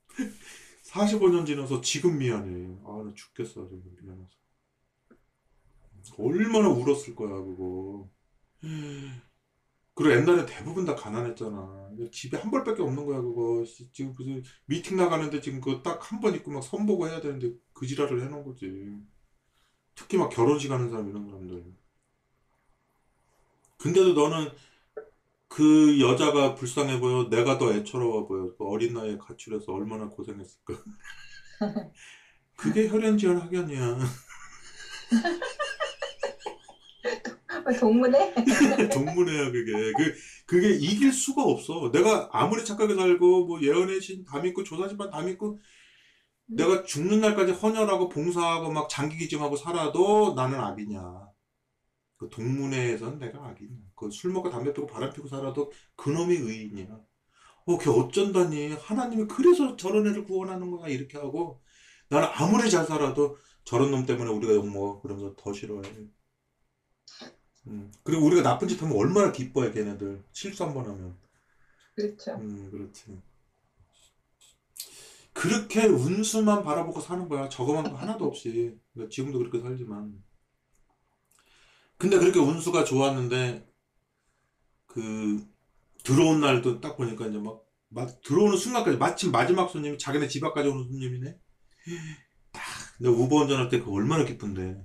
45년 0.93 1.45
지나서 1.45 1.81
지금 1.81 2.17
미안해. 2.17 2.77
아, 2.85 3.03
나 3.05 3.13
죽겠어, 3.13 3.67
지금 3.67 3.95
미안해서. 4.01 4.31
얼마나 6.17 6.69
울었을 6.69 7.15
거야, 7.15 7.29
그거. 7.29 8.09
그리고 9.95 10.15
옛날에 10.15 10.45
대부분 10.45 10.85
다 10.85 10.95
가난했잖아. 10.95 11.91
집에 12.11 12.37
한 12.37 12.49
벌밖에 12.51 12.81
없는 12.81 13.05
거야, 13.05 13.21
그거. 13.21 13.63
씨, 13.65 13.91
지금 13.91 14.13
무슨 14.17 14.43
미팅 14.65 14.97
나가는데 14.97 15.39
지금 15.41 15.61
그거 15.61 15.81
딱 15.83 15.99
한 16.11 16.19
번 16.21 16.33
입고 16.35 16.51
막 16.51 16.63
선보고 16.63 17.07
해야 17.07 17.21
되는데 17.21 17.53
그 17.73 17.85
지랄을 17.85 18.21
해놓은 18.23 18.43
거지. 18.43 18.67
특히 19.95 20.17
막 20.17 20.29
결혼식 20.29 20.71
하는 20.71 20.89
사람 20.89 21.09
이런 21.09 21.25
사람들. 21.27 21.63
근데도 23.77 24.13
너는 24.13 24.49
그 25.53 25.99
여자가 26.01 26.55
불쌍해 26.55 26.99
보여. 26.99 27.29
내가 27.29 27.59
더 27.59 27.71
애처로워 27.73 28.27
보여. 28.27 28.55
그 28.57 28.65
어린 28.65 28.93
나이에 28.95 29.17
가출해서 29.19 29.71
얼마나 29.71 30.07
고생했을까. 30.09 30.73
그게 32.57 32.87
혈연지연 32.89 33.37
학연이야. 33.39 33.99
어, 37.65 37.71
동문회? 37.79 38.33
동문회야 38.93 39.51
그게. 39.51 39.71
그 39.93 40.15
그게 40.47 40.69
이길 40.71 41.13
수가 41.13 41.43
없어. 41.43 41.91
내가 41.91 42.29
아무리 42.33 42.65
착하게 42.65 42.95
살고 42.95 43.45
뭐 43.45 43.61
예언의 43.61 44.01
신 44.01 44.25
다 44.25 44.39
믿고 44.39 44.63
조사집안 44.63 45.11
다 45.11 45.21
믿고 45.21 45.59
내가 46.47 46.83
죽는 46.83 47.21
날까지 47.21 47.51
헌혈하고 47.53 48.09
봉사하고 48.09 48.71
막 48.71 48.89
장기기증하고 48.89 49.55
살아도 49.55 50.33
나는 50.35 50.59
악이냐. 50.59 51.27
그 52.17 52.29
동문회에선 52.29 53.19
내가 53.19 53.45
악이냐. 53.49 53.75
그 54.03 54.11
술 54.11 54.31
먹고 54.31 54.49
담배 54.49 54.73
피고 54.73 54.87
바람 54.87 55.11
피고 55.13 55.27
살아도 55.27 55.71
그놈이 55.95 56.35
의인이야. 56.35 56.99
어, 57.65 57.77
걔 57.79 57.89
어쩐다니. 57.89 58.73
하나님이 58.73 59.27
그래서 59.27 59.75
저런 59.77 60.07
애를 60.07 60.23
구원하는 60.25 60.71
거야. 60.71 60.87
이렇게 60.89 61.17
하고 61.17 61.61
나는 62.09 62.27
아무리 62.33 62.69
잘 62.69 62.85
살아도 62.85 63.37
저런 63.65 63.91
놈 63.91 64.05
때문에 64.05 64.29
우리가 64.31 64.53
욕먹어. 64.55 65.01
그러면서 65.01 65.35
더 65.37 65.53
싫어해. 65.53 65.89
음. 67.67 67.91
그리고 68.03 68.25
우리가 68.25 68.41
나쁜 68.43 68.67
짓 68.67 68.81
하면 68.81 68.95
얼마나 68.97 69.31
기뻐해, 69.31 69.71
걔네들. 69.71 70.23
실수 70.31 70.63
한 70.63 70.73
번 70.73 70.85
하면. 70.87 71.17
그렇죠. 71.95 72.31
음, 72.37 72.69
그렇지. 72.71 73.21
그렇게 75.33 75.85
운수만 75.85 76.63
바라보고 76.63 76.99
사는 77.01 77.27
거야. 77.27 77.49
저거만 77.49 77.87
하나도 77.95 78.25
없이. 78.25 78.77
그러니까 78.93 79.11
지금도 79.13 79.39
그렇게 79.39 79.59
살지만. 79.59 80.23
근데 81.97 82.17
그렇게 82.19 82.39
운수가 82.39 82.83
좋았는데, 82.83 83.65
그, 84.93 85.45
들어온 86.03 86.41
날도 86.41 86.81
딱 86.81 86.97
보니까 86.97 87.27
이제 87.27 87.39
막, 87.39 87.63
막 87.89 88.21
들어오는 88.21 88.57
순간까지, 88.57 88.97
마침 88.97 89.31
마지막 89.31 89.69
손님이 89.69 89.97
자기네 89.97 90.27
집 90.27 90.43
앞까지 90.43 90.69
오는 90.69 90.83
손님이네? 90.87 91.37
딱, 92.51 92.63
내가 92.99 93.15
우버 93.15 93.35
운전할 93.37 93.69
때 93.69 93.81
그 93.81 93.91
얼마나 93.91 94.25
기쁜데. 94.25 94.83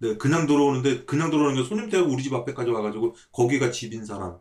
내가 0.00 0.18
그냥 0.18 0.46
들어오는데, 0.46 1.04
그냥 1.06 1.30
들어오는 1.30 1.54
게 1.56 1.68
손님 1.68 1.88
때문에 1.90 2.12
우리 2.12 2.22
집 2.22 2.34
앞에까지 2.34 2.70
와가지고, 2.70 3.14
거기가 3.32 3.70
집인 3.70 4.04
사람. 4.04 4.38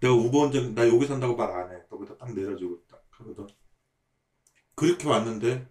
내가 0.00 0.14
우버 0.14 0.38
운전, 0.38 0.74
나 0.74 0.86
여기 0.88 1.06
산다고 1.06 1.36
말 1.36 1.50
안 1.50 1.72
해. 1.72 1.82
거기다 1.88 2.16
딱 2.18 2.32
내려주고 2.34 2.82
딱 2.88 3.04
하거든. 3.10 3.46
그렇게 4.76 5.08
왔는데, 5.08 5.68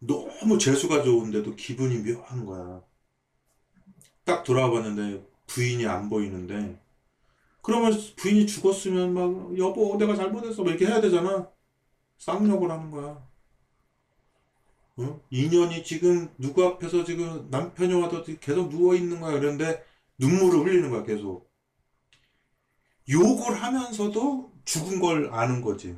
너무 0.00 0.58
재수가 0.58 1.02
좋은데도 1.02 1.54
기분이 1.56 1.98
묘한 1.98 2.44
거야. 2.46 2.82
딱 4.24 4.44
돌아와 4.44 4.70
봤는데, 4.70 5.27
부인이 5.48 5.86
안 5.86 6.08
보이는데, 6.08 6.80
그러면 7.62 7.92
부인이 8.16 8.46
죽었으면 8.46 9.12
막, 9.14 9.58
여보, 9.58 9.96
내가 9.98 10.14
잘못했어. 10.14 10.62
막 10.62 10.70
이렇게 10.70 10.86
해야 10.86 11.00
되잖아. 11.00 11.50
쌍욕을 12.18 12.70
하는 12.70 12.90
거야. 12.90 13.28
어? 14.96 15.20
인연이 15.30 15.84
지금 15.84 16.28
누구 16.38 16.64
앞에서 16.64 17.04
지금 17.04 17.48
남편이 17.50 17.94
와도 17.94 18.24
계속 18.40 18.68
누워 18.68 18.94
있는 18.94 19.20
거야. 19.20 19.38
그런데 19.38 19.84
눈물을 20.18 20.60
흘리는 20.60 20.90
거야, 20.90 21.04
계속. 21.04 21.48
욕을 23.08 23.62
하면서도 23.62 24.52
죽은 24.64 25.00
걸 25.00 25.32
아는 25.32 25.62
거지. 25.62 25.96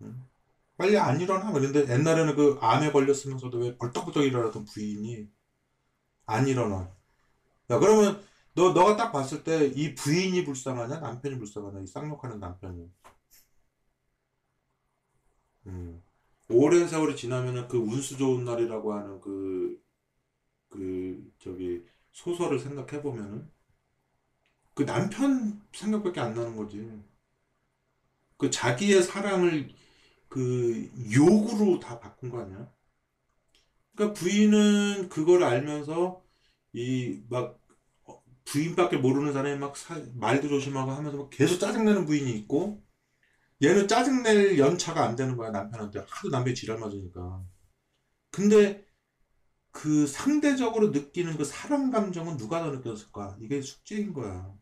응? 0.00 0.26
빨리 0.76 0.96
안 0.98 1.20
일어나. 1.20 1.52
그런데 1.52 1.86
옛날에는 1.88 2.34
그 2.34 2.58
암에 2.60 2.92
걸렸으면서도 2.92 3.58
왜 3.58 3.76
벌떡벌떡 3.76 4.24
일어나던 4.24 4.64
부인이 4.64 5.28
안 6.26 6.48
일어나. 6.48 6.90
야, 7.70 7.78
그러면 7.78 8.22
너, 8.54 8.72
너가 8.72 8.96
딱 8.96 9.12
봤을 9.12 9.42
때 9.44 9.72
이 9.74 9.94
부인이 9.94 10.44
불쌍하냐? 10.44 11.00
남편이 11.00 11.38
불쌍하냐? 11.38 11.80
이 11.80 11.86
쌍욕하는 11.86 12.38
남편이. 12.40 12.90
음. 15.66 16.02
오랜 16.48 16.86
세월이 16.88 17.16
지나면은 17.16 17.68
그 17.68 17.78
운수 17.78 18.16
좋은 18.16 18.44
날이라고 18.44 18.92
하는 18.94 19.20
그, 19.20 19.80
그, 20.70 21.32
저기, 21.40 21.84
소설을 22.12 22.58
생각해 22.60 23.02
보면은 23.02 23.50
그 24.74 24.84
남편 24.84 25.62
생각밖에 25.72 26.20
안 26.20 26.34
나는 26.34 26.56
거지. 26.56 26.86
그 28.36 28.50
자기의 28.50 29.02
사랑을 29.02 29.70
그 30.28 30.90
욕으로 31.14 31.80
다 31.80 32.00
바꾼 32.00 32.30
거 32.30 32.40
아니야? 32.42 32.70
그러니까 33.94 34.18
부인은 34.20 35.08
그걸 35.08 35.44
알면서 35.44 36.22
이 36.74 37.22
막 37.28 37.60
부인밖에 38.44 38.98
모르는 38.98 39.32
사람이 39.32 39.58
막 39.58 39.76
사- 39.76 40.00
말도 40.14 40.48
조심하고 40.48 40.90
하면서 40.92 41.16
막 41.18 41.30
계속 41.30 41.58
짜증내는 41.58 42.06
부인이 42.06 42.30
있고 42.40 42.82
얘는 43.62 43.88
짜증낼 43.88 44.58
연차가 44.58 45.04
안 45.04 45.16
되는 45.16 45.36
거야 45.36 45.50
남편한테 45.50 46.00
하도 46.08 46.30
남편이 46.30 46.54
지랄 46.56 46.78
맞으니까. 46.78 47.44
근데 48.30 48.84
그 49.72 50.06
상대적으로 50.06 50.90
느끼는 50.90 51.36
그 51.38 51.44
사랑 51.44 51.90
감정은 51.90 52.36
누가 52.38 52.60
더 52.62 52.70
느꼈을까? 52.72 53.36
이게 53.40 53.62
숙제인 53.62 54.12
거야. 54.14 54.54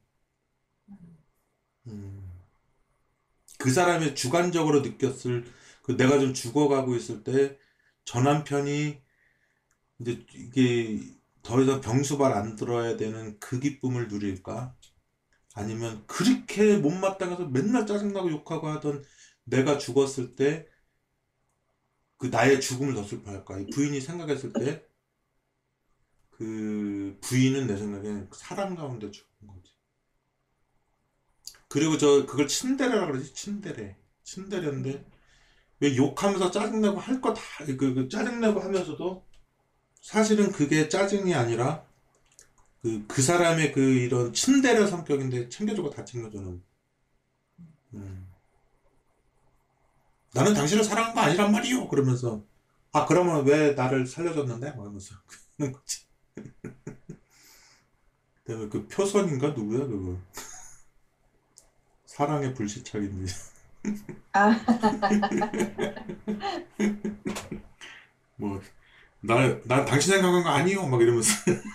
음. 1.87 2.41
그 3.59 3.71
사람이 3.71 4.15
주관적으로 4.15 4.81
느꼈을 4.81 5.45
그 5.83 5.97
내가 5.97 6.19
좀 6.19 6.35
죽어가고 6.35 6.95
있을 6.97 7.23
때 7.25 7.59
저 8.05 8.21
남편이 8.21 9.01
이제 10.01 10.27
이게 10.35 11.01
더 11.43 11.61
이상 11.63 11.81
병수발 11.81 12.33
안 12.33 12.57
들어야 12.57 12.97
되는 12.97 13.39
그 13.41 13.61
기쁨을 13.61 14.09
누릴까? 14.09 14.75
아니면 15.55 16.05
그렇게 16.07 16.77
못마땅해서 16.79 17.49
맨날 17.49 17.87
짜증나고 17.87 18.31
욕하고 18.33 18.69
하던 18.69 19.05
내가 19.45 19.79
죽었을 19.79 20.37
때 20.37 20.67
그 22.19 22.27
나의 22.29 22.61
죽음을 22.61 22.95
더 22.95 23.03
슬퍼할까? 23.03 23.59
이 23.61 23.67
부인이 23.71 24.01
생각했을 24.01 24.53
때 24.53 24.87
그 26.31 27.19
부인은 27.21 27.67
내 27.69 27.77
생각엔 27.77 28.29
사랑 28.33 28.75
가운데 28.75 29.11
죽은 29.13 29.47
거지. 29.47 29.73
그리고 31.69 31.97
저 31.99 32.27
그걸 32.27 32.49
친데레라 32.49 33.07
그러지 33.07 33.33
친데레 33.35 33.97
친데레인데 34.25 35.05
왜 35.81 35.97
욕하면서 35.97 36.51
짜증내고 36.51 36.99
할 37.01 37.21
거 37.21 37.35
다그그 37.35 38.09
짜증내고 38.11 38.61
하면서도 38.61 39.27
사실은 40.01 40.53
그게 40.53 40.89
짜증이 40.89 41.35
아니라 41.35 41.85
그 42.83 43.07
그 43.07 43.23
사람의 43.23 43.73
그 43.73 43.81
이런 43.81 44.33
친데레 44.33 44.87
성격인데 44.87 45.49
챙겨주고 45.49 45.91
다 45.91 46.05
챙겨주는. 46.05 46.63
음. 47.95 48.27
나는 50.33 50.55
당신을 50.55 50.85
사랑한 50.85 51.15
거 51.15 51.21
아니란 51.21 51.53
말이요! 51.53 51.89
그러면서 51.89 52.43
아 52.93 53.05
그러면 53.05 53.45
왜 53.45 53.73
나를 53.73 54.07
살려줬는데? 54.07 54.73
뭐 54.73 54.85
이러면서. 54.85 55.15
그러는 55.57 55.73
거지. 55.75 56.07
그다음에 58.45 58.69
그 58.69 58.87
표선인가? 58.89 59.49
누구야 59.49 59.87
그거? 59.87 60.19
사랑의 62.07 62.55
불시착인데. 62.55 63.33
아, 64.33 64.51
뭐, 68.37 68.61
나, 69.23 69.61
난 69.65 69.85
당신 69.85 70.13
생각한 70.15 70.43
거 70.43 70.49
아니요. 70.49 70.87
막 70.87 71.01
이러면서. 71.01 71.33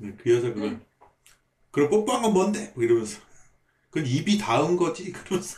네, 0.00 0.12
그 0.18 0.34
여자 0.34 0.52
그걸, 0.52 0.80
그럼 1.72 1.90
뽀뽀한 1.90 2.22
건 2.22 2.34
뭔데? 2.34 2.72
막 2.76 2.84
이러면서. 2.84 3.20
그건 3.90 4.08
입이 4.08 4.38
닿은 4.38 4.76
거지. 4.76 5.12
그러면서. 5.12 5.56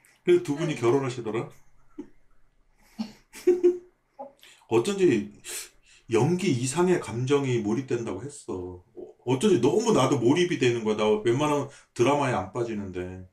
그래서 0.24 0.42
두 0.42 0.56
분이 0.56 0.74
결혼하시더라. 0.76 1.48
어쩐지 4.68 5.32
연기 6.12 6.50
이상의 6.52 7.00
감정이 7.00 7.58
몰입된다고 7.60 8.22
했어. 8.24 8.84
어- 8.94 9.14
어쩐지 9.26 9.60
너무 9.60 9.92
나도 9.92 10.18
몰입이 10.18 10.58
되는 10.58 10.84
거야. 10.84 10.96
나 10.96 11.08
웬만하면 11.08 11.68
드라마에 11.94 12.32
안 12.32 12.52
빠지는데. 12.52 13.28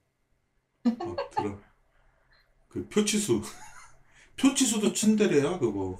어, 0.85 1.15
드라, 1.31 1.57
그 2.69 2.87
표치수. 2.87 3.41
표치수도 4.37 4.93
츤데레야, 4.93 5.59
그거. 5.59 5.99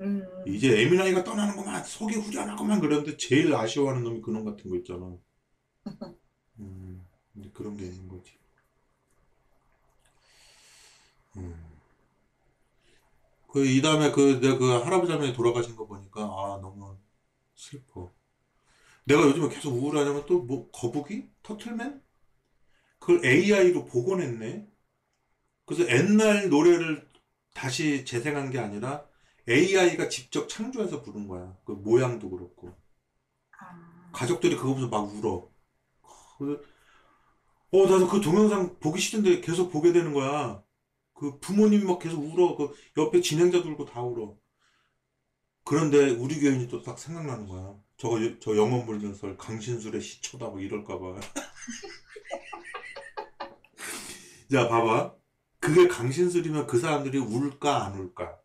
음, 0.00 0.26
이제 0.46 0.80
에미나이가 0.80 1.22
떠나는구만, 1.24 1.84
속이 1.84 2.16
후련하구만 2.16 2.80
그러는데 2.80 3.16
제일 3.16 3.54
아쉬워하는 3.54 4.02
놈이 4.02 4.22
그놈 4.22 4.44
같은 4.44 4.70
거 4.70 4.76
있잖아. 4.76 5.16
음, 6.58 7.04
그런 7.52 7.76
게 7.76 7.84
있는 7.84 8.08
거지. 8.08 8.32
음. 11.36 11.54
그, 13.48 13.64
이 13.64 13.80
다음에 13.82 14.10
그, 14.10 14.40
내가 14.40 14.58
그 14.58 14.66
할아버지 14.70 15.12
할머니 15.12 15.32
돌아가신 15.32 15.76
거 15.76 15.86
보니까, 15.86 16.22
아, 16.22 16.58
너무 16.60 16.96
슬퍼. 17.54 18.10
내가 19.04 19.22
요즘에 19.22 19.48
계속 19.48 19.72
우울하냐면 19.72 20.24
또 20.26 20.40
뭐, 20.40 20.70
거북이? 20.70 21.28
터틀맨? 21.42 22.02
그걸 22.98 23.24
AI로 23.24 23.86
복원했네? 23.86 24.68
그래서 25.68 25.88
옛날 25.90 26.48
노래를 26.50 27.08
다시 27.54 28.04
재생한 28.06 28.50
게 28.50 28.58
아니라 28.58 29.04
AI가 29.48 30.08
직접 30.08 30.48
창조해서 30.48 31.02
부른 31.02 31.28
거야. 31.28 31.56
그 31.64 31.72
모양도 31.72 32.30
그렇고. 32.30 32.76
아, 33.60 34.10
가족들이 34.12 34.56
그거 34.56 34.74
보면서 34.74 34.88
막 34.88 35.14
울어. 35.14 35.48
그- 36.38 36.62
어, 37.72 37.86
나도 37.86 38.08
그 38.08 38.20
동영상 38.20 38.78
보기 38.80 39.00
싫은데 39.00 39.40
계속 39.40 39.70
보게 39.70 39.92
되는 39.92 40.12
거야. 40.14 40.62
그 41.14 41.38
부모님이 41.40 41.84
막 41.84 41.98
계속 41.98 42.20
울어. 42.22 42.56
그 42.56 42.74
옆에 42.96 43.20
진행자도 43.20 43.68
울고 43.70 43.84
다 43.86 44.02
울어. 44.02 44.36
그런데 45.64 46.10
우리 46.10 46.40
교인이 46.40 46.66
또 46.68 46.82
딱 46.82 46.98
생각나는 46.98 47.46
거야. 47.46 47.76
저거, 47.96 48.18
저 48.40 48.56
영원 48.56 48.86
불면설 48.86 49.36
강신술의 49.36 50.00
시초다 50.00 50.46
뭐 50.48 50.60
이럴까 50.60 50.98
봐. 50.98 51.20
야, 54.52 54.68
봐봐. 54.68 55.14
그게 55.60 55.86
강신술이면 55.88 56.66
그 56.66 56.78
사람들이 56.80 57.18
울까 57.18 57.86
안 57.86 57.98
울까? 57.98 58.40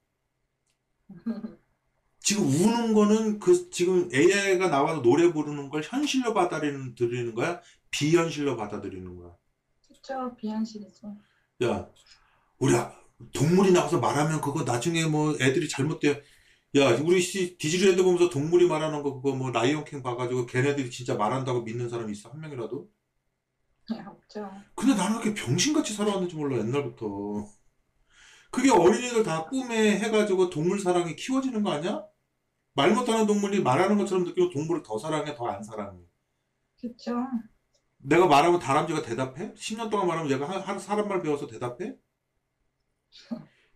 지금 2.19 2.43
우는 2.45 2.93
거는 2.93 3.39
그 3.39 3.69
지금 3.69 4.09
AI가 4.13 4.69
나와서 4.69 5.01
노래 5.01 5.31
부르는 5.31 5.69
걸 5.69 5.81
현실로 5.83 6.33
받아들이는 6.33 6.95
들이는 6.95 7.35
거야? 7.35 7.61
비현실로 7.91 8.55
받아들이는 8.55 9.15
거야? 9.17 9.35
그쵸, 9.87 10.35
비현실이죠. 10.37 11.15
야, 11.63 11.89
우리 12.59 12.75
아- 12.75 12.93
동물이 13.33 13.71
나와서 13.71 13.99
말하면 13.99 14.41
그거 14.41 14.63
나중에 14.63 15.05
뭐 15.05 15.33
애들이 15.41 15.69
잘못돼. 15.69 16.23
야, 16.77 16.91
우리 17.01 17.21
씨 17.21 17.57
디즈니랜드 17.57 18.03
보면서 18.03 18.29
동물이 18.29 18.67
말하는 18.67 19.03
거 19.03 19.13
그거 19.15 19.35
뭐 19.35 19.51
라이온킹 19.51 20.03
봐가지고 20.03 20.47
걔네들이 20.47 20.89
진짜 20.91 21.15
말한다고 21.15 21.61
믿는 21.63 21.89
사람이 21.89 22.11
있어? 22.13 22.29
한 22.29 22.41
명이라도? 22.41 22.89
없죠. 24.07 24.49
근데 24.75 24.93
나는 24.95 25.17
왜 25.19 25.23
이렇게 25.25 25.41
병신같이 25.45 25.93
살아왔는지 25.93 26.35
몰라, 26.35 26.57
옛날부터. 26.57 27.47
그게 28.51 28.69
어린이들 28.71 29.23
다 29.23 29.45
꿈에 29.49 29.97
해가지고 29.99 30.49
동물 30.49 30.79
사랑이 30.79 31.15
키워지는 31.15 31.63
거 31.63 31.71
아니야? 31.71 32.05
말 32.73 32.93
못하는 32.93 33.27
동물이 33.27 33.61
말하는 33.63 33.97
것처럼 33.97 34.25
느끼고 34.25 34.51
동물을 34.51 34.83
더 34.83 34.97
사랑해, 34.99 35.35
더 35.35 35.47
안 35.49 35.63
사랑해. 35.63 35.99
그쵸. 36.79 37.15
내가 37.97 38.27
말하면 38.27 38.59
다람쥐가 38.59 39.01
대답해? 39.01 39.51
10년 39.55 39.89
동안 39.89 40.05
말하면 40.07 40.31
얘가 40.31 40.47
한, 40.47 40.61
한 40.61 40.77
사람 40.79 41.07
말 41.07 41.21
배워서 41.23 41.47
대답해? 41.47 41.95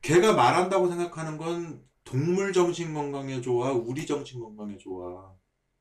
걔가 0.02 0.34
말한다고 0.34 0.88
생각하는 0.90 1.38
건 1.38 1.86
동물 2.04 2.52
정신 2.54 2.94
건강에 2.96 3.42
좋아, 3.42 3.72
우리 3.72 4.06
정신 4.08 4.40
건강에 4.40 4.78
좋아. 4.78 5.36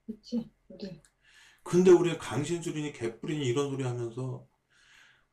그치, 0.06 0.50
우리. 0.68 1.00
근데 1.66 1.90
우리 1.90 2.16
강신술이니 2.18 2.92
개뿔이니 2.92 3.44
이런 3.46 3.70
소리 3.70 3.82
하면서 3.84 4.46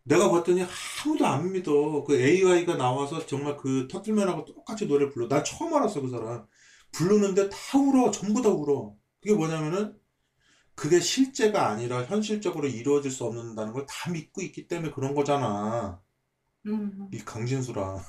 내가 0.04 0.32
봤더니 0.32 0.64
아무도 1.06 1.26
안 1.28 1.52
믿어. 1.52 2.04
그 2.06 2.16
AI가 2.20 2.78
나와서 2.78 3.26
정말 3.26 3.58
그 3.58 3.88
터틀맨하고 3.90 4.46
똑같이 4.46 4.88
노래를 4.88 5.12
불러. 5.12 5.28
난 5.30 5.44
처음 5.44 5.74
알았어, 5.74 6.02
그 6.02 6.10
사람. 6.10 6.46
부르는데 6.94 7.50
다 7.50 7.80
울어. 7.80 8.12
전부 8.12 8.42
다 8.42 8.50
울어. 8.50 8.96
그게 9.22 9.36
뭐냐면은 9.36 9.98
그게 10.76 11.00
실제가 11.02 11.70
아니라 11.70 12.04
현실적으로 12.06 12.68
이루어질 12.70 13.12
수 13.12 13.26
없는다는 13.26 13.74
걸 13.74 13.86
다 13.88 14.12
믿고 14.12 14.42
있기 14.44 14.68
때문에 14.68 14.92
그런 14.94 15.16
거잖아. 15.16 16.02
음, 16.68 17.10
이 17.14 17.20
강신수라. 17.20 17.98
하, 17.98 18.04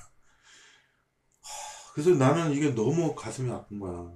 그래서 1.92 2.10
나는 2.10 2.52
이게 2.52 2.70
너무 2.74 3.14
가슴이 3.14 3.50
아픈 3.50 3.78
거야. 3.80 4.12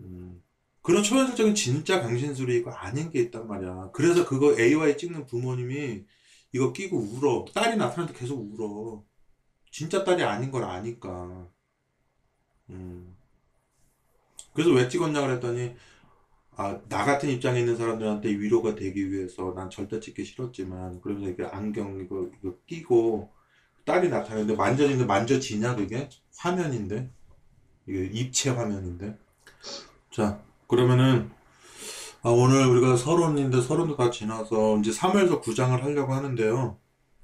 음. 0.00 0.42
그런 0.82 1.02
초현실적인 1.02 1.54
진짜 1.54 2.00
강신술이 2.00 2.56
이거 2.56 2.72
아닌 2.72 3.10
게 3.10 3.20
있단 3.20 3.46
말이야. 3.46 3.90
그래서 3.92 4.26
그거 4.26 4.58
AY 4.58 4.98
찍는 4.98 5.26
부모님이 5.26 6.04
이거 6.52 6.72
끼고 6.72 6.98
울어. 6.98 7.44
딸이 7.54 7.76
나타날 7.76 8.12
때 8.12 8.18
계속 8.18 8.38
울어. 8.40 9.04
진짜 9.70 10.04
딸이 10.04 10.22
아닌 10.22 10.50
걸 10.50 10.64
아니까. 10.64 11.48
음. 12.70 13.16
그래서 14.52 14.70
왜 14.70 14.88
찍었냐 14.88 15.20
그랬더니, 15.22 15.74
아, 16.56 16.78
나 16.88 17.04
같은 17.04 17.30
입장에 17.30 17.60
있는 17.60 17.76
사람들한테 17.76 18.28
위로가 18.28 18.74
되기 18.74 19.10
위해서 19.10 19.54
난 19.54 19.70
절대 19.70 19.98
찍기 19.98 20.24
싫었지만, 20.24 21.00
그러면서 21.00 21.30
이게 21.30 21.44
안경 21.44 22.00
이거, 22.00 22.28
이거 22.38 22.58
끼고 22.66 23.32
딸이 23.84 24.10
나타나는데 24.10 24.54
만져지는데 24.54 25.06
만져지냐 25.06 25.76
그게? 25.76 26.08
화면인데? 26.36 27.10
이게 27.86 28.04
입체 28.12 28.50
화면인데? 28.50 29.18
자, 30.10 30.42
그러면은, 30.72 31.30
아, 32.22 32.30
오늘 32.30 32.66
우리가 32.66 32.96
서론인데 32.96 33.60
서론도 33.60 33.96
다 33.96 34.10
지나서 34.10 34.78
이제 34.78 34.90
3회에서 34.90 35.42
9장을 35.42 35.78
하려고 35.80 36.14
하는데요. 36.14 36.78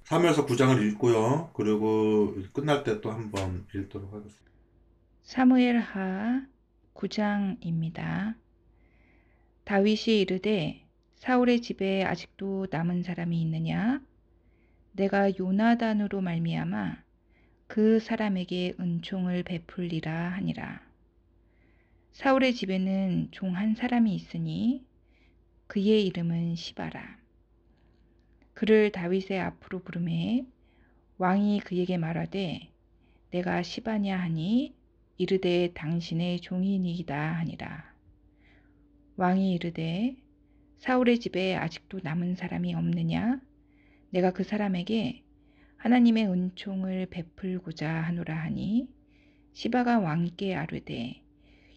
3회에서 0.04 0.46
9장을 0.46 0.82
읽고요. 0.92 1.50
그리고 1.54 2.34
끝날 2.52 2.84
때 2.84 3.00
또 3.00 3.10
한번 3.10 3.66
읽도록 3.74 4.12
하겠습니다. 4.12 4.44
사무엘하 5.22 6.42
9장입니다. 6.94 8.34
다윗이 9.64 10.20
이르되 10.20 10.86
사울의 11.16 11.62
집에 11.62 12.04
아직도 12.04 12.66
남은 12.70 13.02
사람이 13.02 13.40
있느냐? 13.42 14.02
내가 14.92 15.30
요나단으로 15.38 16.20
말미암아 16.20 16.96
그 17.66 17.98
사람에게 18.00 18.74
은총을 18.78 19.42
베풀리라 19.44 20.32
하니라. 20.32 20.87
사울의 22.12 22.54
집에는 22.54 23.28
종 23.30 23.54
한 23.54 23.74
사람이 23.74 24.14
있으니 24.14 24.84
그의 25.68 26.06
이름은 26.06 26.56
시바라. 26.56 27.18
그를 28.54 28.90
다윗의 28.92 29.38
앞으로 29.40 29.82
부르매 29.82 30.44
왕이 31.18 31.60
그에게 31.60 31.96
말하되 31.96 32.70
내가 33.30 33.62
시바냐 33.62 34.18
하니 34.18 34.74
이르되 35.16 35.72
당신의 35.74 36.40
종이니이다 36.40 37.34
하니라. 37.38 37.94
왕이 39.16 39.52
이르되 39.54 40.16
사울의 40.78 41.20
집에 41.20 41.54
아직도 41.56 42.00
남은 42.02 42.36
사람이 42.36 42.74
없느냐? 42.74 43.40
내가 44.10 44.32
그 44.32 44.44
사람에게 44.44 45.22
하나님의 45.76 46.26
은총을 46.26 47.06
베풀고자 47.10 47.88
하노라 47.88 48.36
하니 48.36 48.88
시바가 49.52 50.00
왕께 50.00 50.54
아뢰되 50.54 51.22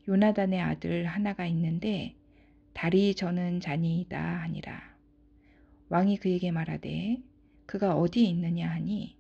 요나단의 0.08 0.60
아들 0.60 1.06
하나가 1.06 1.46
있는데 1.46 2.16
다리 2.74 3.14
저는 3.14 3.60
자니이다 3.60 4.42
하니라. 4.42 4.82
왕이 5.90 6.18
그에게 6.18 6.52
말하되 6.52 7.18
그가 7.66 7.96
어디 7.96 8.28
있느냐 8.30 8.70
하니 8.70 9.16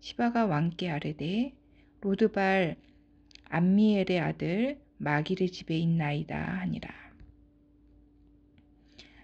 시바가 0.00 0.46
왕께 0.46 0.90
아뢰되 0.90 1.54
로드발 2.00 2.76
암미엘의 3.48 4.20
아들 4.20 4.80
마길의 4.98 5.50
집에 5.50 5.76
있나이다 5.78 6.36
하니라. 6.60 6.90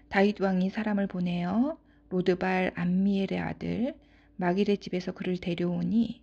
다윗 0.09 0.39
왕이 0.39 0.69
사람을 0.69 1.07
보내어 1.07 1.77
로드발 2.09 2.73
암미엘의 2.75 3.39
아들 3.39 3.95
마길의 4.37 4.77
집에서 4.77 5.13
그를 5.13 5.37
데려오니 5.37 6.21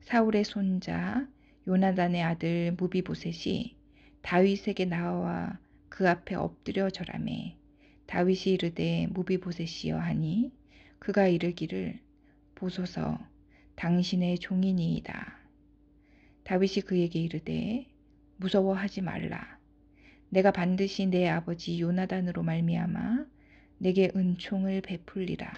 사울의 0.00 0.44
손자 0.44 1.26
요나단의 1.68 2.22
아들 2.22 2.72
무비보셋이 2.72 3.79
다윗에게 4.22 4.84
나와 4.84 5.58
그 5.88 6.08
앞에 6.08 6.34
엎드려 6.34 6.90
절하매 6.90 7.56
다윗이 8.06 8.54
이르되 8.54 9.06
무비보셋이여 9.10 9.98
하니 9.98 10.52
그가 10.98 11.28
이르기를 11.28 11.98
보소서 12.54 13.18
당신의 13.76 14.38
종이니이다. 14.40 15.38
다윗이 16.44 16.82
그에게 16.86 17.20
이르되 17.20 17.86
무서워하지 18.36 19.02
말라. 19.02 19.58
내가 20.28 20.50
반드시 20.50 21.06
내 21.06 21.28
아버지 21.28 21.80
요나단으로 21.80 22.42
말미암아 22.42 23.24
내게 23.78 24.10
은총을 24.14 24.82
베풀리라. 24.82 25.52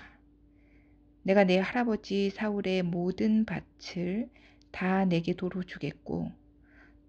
내가 1.23 1.45
내 1.45 1.59
할아버지 1.59 2.31
사울의 2.31 2.83
모든 2.83 3.45
밭을 3.45 4.29
다 4.71 5.05
내게 5.05 5.33
도로 5.35 5.63
주겠고 5.63 6.31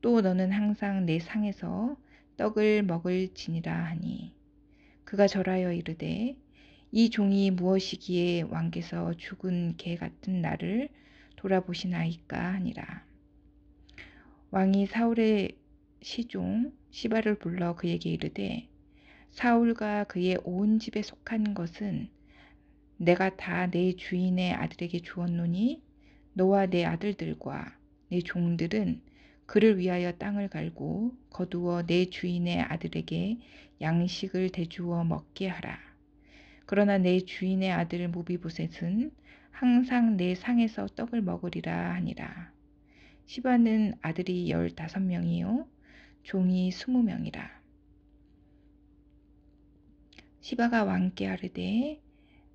또 0.03 0.19
너는 0.19 0.51
항상 0.51 1.05
내 1.05 1.17
상에서 1.19 1.95
떡을 2.35 2.83
먹을지니라 2.83 3.73
하니 3.73 4.33
그가 5.05 5.27
절하여 5.27 5.71
이르되 5.71 6.35
이 6.91 7.09
종이 7.09 7.51
무엇이기에 7.51 8.41
왕께서 8.41 9.13
죽은 9.13 9.77
개 9.77 9.95
같은 9.95 10.41
나를 10.41 10.89
돌아보시나이까 11.37 12.37
하니라. 12.55 13.05
왕이 14.51 14.87
사울의 14.87 15.55
시종 16.01 16.73
시바를 16.91 17.35
불러 17.39 17.73
그에게 17.77 18.09
이르되 18.09 18.67
사울과 19.31 20.03
그의 20.03 20.37
온 20.43 20.79
집에 20.79 21.01
속한 21.01 21.53
것은 21.53 22.09
내가 22.97 23.37
다 23.37 23.67
내 23.67 23.95
주인의 23.95 24.51
아들에게 24.51 24.99
주었노니 24.99 25.81
너와 26.33 26.65
내 26.65 26.83
아들들과 26.83 27.77
내 28.09 28.19
종들은 28.19 29.01
그를 29.45 29.77
위하여 29.77 30.11
땅을 30.13 30.49
갈고 30.49 31.15
거두어 31.29 31.83
내 31.85 32.05
주인의 32.09 32.61
아들에게 32.61 33.37
양식을 33.81 34.49
대주어 34.51 35.03
먹게 35.05 35.47
하라. 35.47 35.79
그러나 36.65 36.97
내 36.97 37.21
주인의 37.21 37.71
아들 37.71 38.07
무비보셋은 38.09 39.11
항상 39.51 40.17
내 40.17 40.35
상에서 40.35 40.87
떡을 40.87 41.21
먹으리라 41.21 41.93
하니라. 41.95 42.51
시바는 43.25 43.95
아들이 44.01 44.49
열다섯 44.49 45.03
명이요 45.03 45.67
종이 46.23 46.71
스무 46.71 47.03
명이라. 47.03 47.61
시바가 50.41 50.83
왕께 50.83 51.25
하르되 51.25 51.99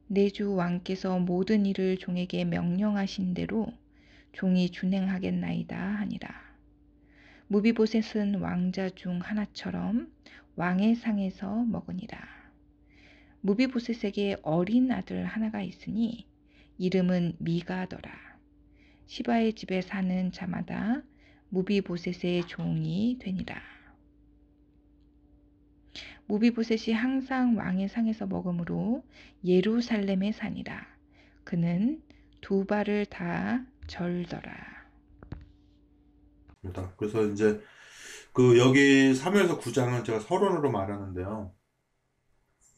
내 0.07 0.31
주 0.31 0.55
왕께서 0.55 1.19
모든 1.19 1.67
일을 1.67 1.99
종에게 1.99 2.45
명령하신 2.45 3.35
대로 3.35 3.67
종이 4.33 4.71
준행하겠나이다 4.71 5.77
하니라. 5.77 6.48
무비보셋은 7.51 8.41
왕자 8.41 8.91
중 8.91 9.21
하나처럼 9.21 10.13
왕의 10.57 10.97
상에서 10.97 11.65
먹으니라. 11.65 12.19
무비보셋에게 13.41 14.37
어린 14.43 14.93
아들 14.93 15.25
하나가 15.25 15.63
있으니 15.63 16.27
이름은 16.77 17.37
미가더라. 17.39 18.13
시바의 19.07 19.55
집에 19.55 19.81
사는 19.81 20.31
자마다 20.31 21.03
무비보셋의 21.49 22.49
종이 22.49 23.17
되니라. 23.19 23.59
무비보셋이 26.27 26.95
항상 26.95 27.57
왕의 27.57 27.89
상에서 27.89 28.27
먹으므로 28.27 29.03
예루살렘에 29.43 30.33
사니라. 30.33 30.87
그는 31.45 32.03
두 32.43 32.67
발을 32.67 33.07
다 33.07 33.65
절더라. 33.87 34.78
입니다. 36.69 36.93
그래서 36.97 37.25
이제 37.25 37.61
그 38.33 38.59
여기 38.59 39.13
3에서 39.13 39.61
9장은 39.61 40.05
제가 40.05 40.21
서론으로 40.21 40.71
말하는데요. 40.71 41.53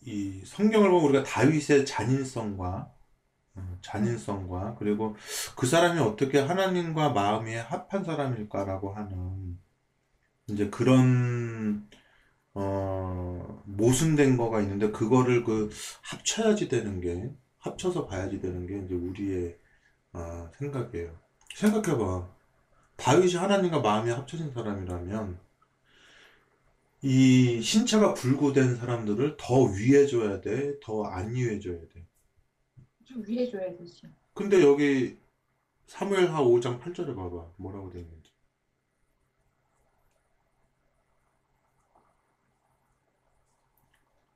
이 0.02 0.42
성경을 0.46 0.90
보면 0.90 1.10
우리가 1.10 1.24
다윗의 1.24 1.84
잔인성과 1.84 2.90
음, 3.56 3.78
잔인성과 3.82 4.76
그리고 4.78 5.16
그 5.56 5.66
사람이 5.66 6.00
어떻게 6.00 6.38
하나님과 6.38 7.10
마음이 7.10 7.54
합한 7.54 8.04
사람일까라고 8.04 8.94
하는 8.94 9.58
이제 10.48 10.70
그런 10.70 11.88
어 12.54 13.62
모순된 13.66 14.36
거가 14.36 14.60
있는데 14.62 14.90
그거를 14.90 15.44
그 15.44 15.70
합쳐야지 16.02 16.68
되는 16.68 17.00
게 17.00 17.30
합쳐서 17.58 18.06
봐야지 18.06 18.40
되는 18.40 18.66
게 18.66 18.78
이제 18.78 18.94
우리의 18.94 19.58
어, 20.12 20.50
생각이에요. 20.58 21.16
생각해봐. 21.54 22.39
다윗이 23.00 23.34
하나님과 23.34 23.80
마음이 23.80 24.10
합쳐진 24.10 24.52
사람이라면 24.52 25.40
이 27.02 27.62
신체가 27.62 28.12
불구된 28.12 28.76
사람들을 28.76 29.36
더 29.38 29.62
위해줘야 29.64 30.40
돼, 30.42 30.78
더 30.80 31.04
안 31.06 31.34
위해줘야 31.34 31.78
돼. 31.88 32.04
좀 33.04 33.24
위해 33.26 33.50
줘야 33.50 33.74
되지. 33.76 34.02
근데 34.34 34.62
여기 34.62 35.18
사무엘하 35.86 36.42
5장 36.42 36.80
8절에 36.80 37.16
봐봐. 37.16 37.52
뭐라고 37.56 37.90
되어 37.90 38.02
있는지. 38.02 38.30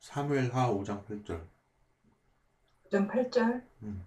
사무엘하 0.00 0.72
5장 0.72 1.05
8절. 1.07 1.46
9장 2.90 3.11
8절. 3.11 3.62
음. 3.83 4.05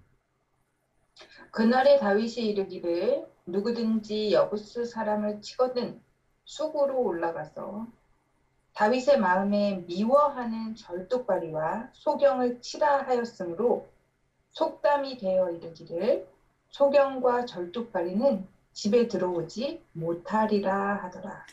그날에 1.51 1.97
다윗이 1.99 2.49
이르기를 2.49 3.27
누구든지 3.47 4.33
여부스 4.33 4.85
사람을 4.85 5.41
치거든 5.41 5.99
쑥으로 6.45 7.01
올라가서 7.01 7.87
다윗의 8.73 9.19
마음에 9.19 9.83
미워하는 9.87 10.75
절뚝발이와 10.75 11.89
소경을 11.93 12.61
치라 12.61 13.03
하였으므로 13.07 13.89
속담이 14.51 15.17
되어 15.17 15.49
이르기를 15.51 16.27
소경과 16.69 17.45
절뚝발이는 17.45 18.45
집에 18.73 19.07
들어오지 19.07 19.81
못하리라 19.93 20.95
하더라. 21.03 21.45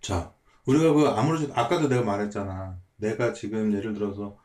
자, 0.00 0.32
우리가 0.66 0.92
그 0.92 1.06
아무리 1.08 1.50
아까도 1.52 1.88
내가 1.88 2.02
말했잖아. 2.02 2.76
내가 2.96 3.32
지금 3.32 3.72
예를 3.72 3.94
들어서 3.94 4.36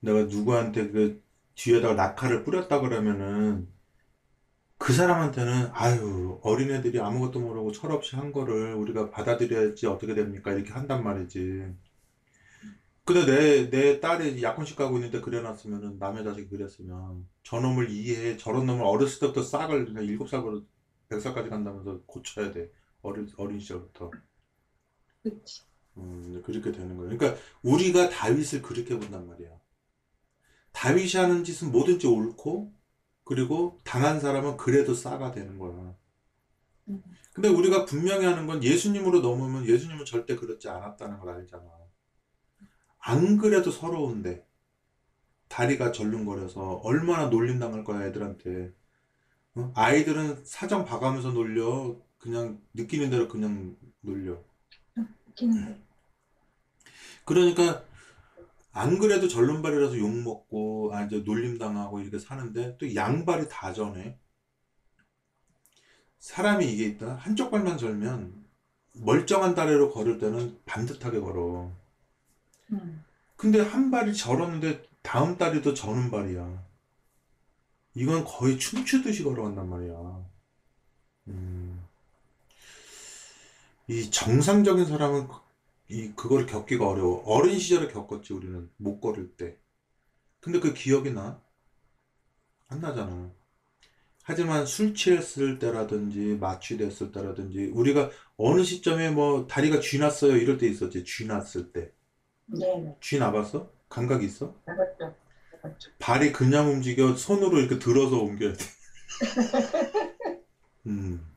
내가 0.00 0.22
누구한테 0.22 0.90
그 0.90 1.22
뒤에다가 1.54 1.94
낙하를 1.94 2.44
뿌렸다 2.44 2.80
그러면은 2.80 3.71
그 4.82 4.92
사람한테는 4.92 5.68
아유 5.74 6.40
어린애들이 6.42 6.98
아무것도 6.98 7.38
모르고 7.38 7.70
철없이 7.70 8.16
한 8.16 8.32
거를 8.32 8.74
우리가 8.74 9.10
받아들여야지 9.10 9.86
어떻게 9.86 10.12
됩니까? 10.12 10.52
이렇게 10.52 10.72
한단 10.72 11.04
말이지. 11.04 11.72
근데 13.04 13.24
내, 13.24 13.70
내 13.70 14.00
딸이 14.00 14.42
약혼식 14.42 14.76
가고 14.76 14.96
있는데 14.96 15.20
그려놨으면은 15.20 15.98
남의 16.00 16.24
자식이 16.24 16.48
그렸으면 16.48 17.28
저놈을 17.44 17.90
이해해 17.90 18.36
저런 18.36 18.66
놈을 18.66 18.84
어렸을 18.84 19.20
때부터 19.20 19.44
싹을 19.44 19.86
그냥 19.86 20.04
일곱 20.04 20.28
살부터 20.28 20.66
백 21.08 21.20
살까지 21.20 21.48
간다면서 21.48 22.00
고쳐야 22.06 22.50
돼 22.50 22.68
어린 23.02 23.28
어린 23.36 23.60
시절부터. 23.60 24.10
그치. 25.22 25.62
음, 25.96 26.42
그렇게 26.44 26.72
되는 26.72 26.96
거예요. 26.96 27.16
그러니까 27.16 27.40
우리가 27.62 28.10
다윗을 28.10 28.62
그렇게 28.62 28.98
본단 28.98 29.28
말이야. 29.28 29.48
다윗이 30.72 31.12
하는 31.22 31.44
짓은 31.44 31.70
뭐든지 31.70 32.08
옳고, 32.08 32.72
그리고 33.24 33.78
당한 33.84 34.20
사람은 34.20 34.56
그래도 34.56 34.94
싸가 34.94 35.32
되는 35.32 35.58
거야. 35.58 35.94
음. 36.88 37.02
근데 37.32 37.48
우리가 37.48 37.84
분명히 37.86 38.26
하는 38.26 38.46
건 38.46 38.62
예수님으로 38.62 39.20
넘으면 39.20 39.66
예수님은 39.66 40.04
절대 40.04 40.36
그렇지 40.36 40.68
않았다는 40.68 41.18
걸 41.18 41.34
알잖아. 41.34 41.64
안 42.98 43.38
그래도 43.38 43.70
서러운데, 43.70 44.46
다리가 45.48 45.92
절름거려서 45.92 46.80
얼마나 46.84 47.26
놀림당할 47.26 47.84
거야, 47.84 48.06
애들한테. 48.06 48.72
어? 49.54 49.72
아이들은 49.74 50.44
사정 50.44 50.84
봐가면서 50.84 51.32
놀려. 51.32 52.00
그냥 52.18 52.60
느끼는 52.74 53.10
대로 53.10 53.28
그냥 53.28 53.76
놀려. 54.00 54.42
웃기는데. 55.26 55.82
그러니까 57.24 57.84
안 58.72 58.98
그래도 58.98 59.28
절름발이라서 59.28 59.98
욕먹고 59.98 60.90
아 60.94 61.04
이제 61.04 61.18
놀림당하고 61.18 62.00
이렇게 62.00 62.18
사는데 62.18 62.76
또 62.78 62.94
양발이 62.94 63.48
다 63.48 63.72
전해. 63.72 64.18
사람이 66.18 66.72
이게 66.72 66.84
있다. 66.86 67.16
한쪽 67.16 67.50
발만 67.50 67.76
절면 67.78 68.44
멀쩡한 68.94 69.54
다리로 69.54 69.90
걸을 69.92 70.18
때는 70.18 70.58
반듯하게 70.64 71.20
걸어. 71.20 71.70
음. 72.72 73.04
근데 73.36 73.60
한 73.60 73.90
발이 73.90 74.14
절었는데 74.14 74.84
다음 75.02 75.36
다리도 75.36 75.74
저는 75.74 76.10
발이야. 76.10 76.64
이건 77.94 78.24
거의 78.24 78.58
춤추듯이 78.58 79.24
걸어간단 79.24 79.68
말이야. 79.68 80.24
음. 81.28 81.82
이 83.88 84.10
정상적인 84.10 84.86
사람은 84.86 85.28
그- 85.28 85.41
이 85.92 86.14
그걸 86.16 86.46
겪기가 86.46 86.88
어려워. 86.88 87.22
어린 87.26 87.58
시절에 87.58 87.88
겪었지 87.88 88.32
우리는 88.32 88.70
못 88.78 88.98
걸을 89.00 89.36
때. 89.36 89.58
근데 90.40 90.58
그 90.58 90.72
기억이 90.72 91.12
나? 91.12 91.38
안 92.68 92.80
나잖아. 92.80 93.30
하지만 94.22 94.64
술 94.64 94.94
취했을 94.94 95.58
때라든지 95.58 96.38
마취됐을 96.40 97.12
때라든지 97.12 97.66
우리가 97.74 98.10
어느 98.38 98.62
시점에 98.64 99.10
뭐 99.10 99.46
다리가 99.46 99.80
쥐났어요 99.80 100.36
이럴 100.36 100.56
때 100.56 100.66
있었지. 100.66 101.04
쥐났을 101.04 101.72
때. 101.72 101.92
네, 102.46 102.96
쥐 103.02 103.18
나봤어? 103.18 103.70
감각 103.90 104.24
있어? 104.24 104.54
나갔죠. 104.64 105.90
발이 105.98 106.32
그냥 106.32 106.70
움직여 106.70 107.14
손으로 107.16 107.58
이렇게 107.58 107.78
들어서 107.78 108.16
옮겨야 108.16 108.54
돼. 108.54 108.64
음. 110.86 111.31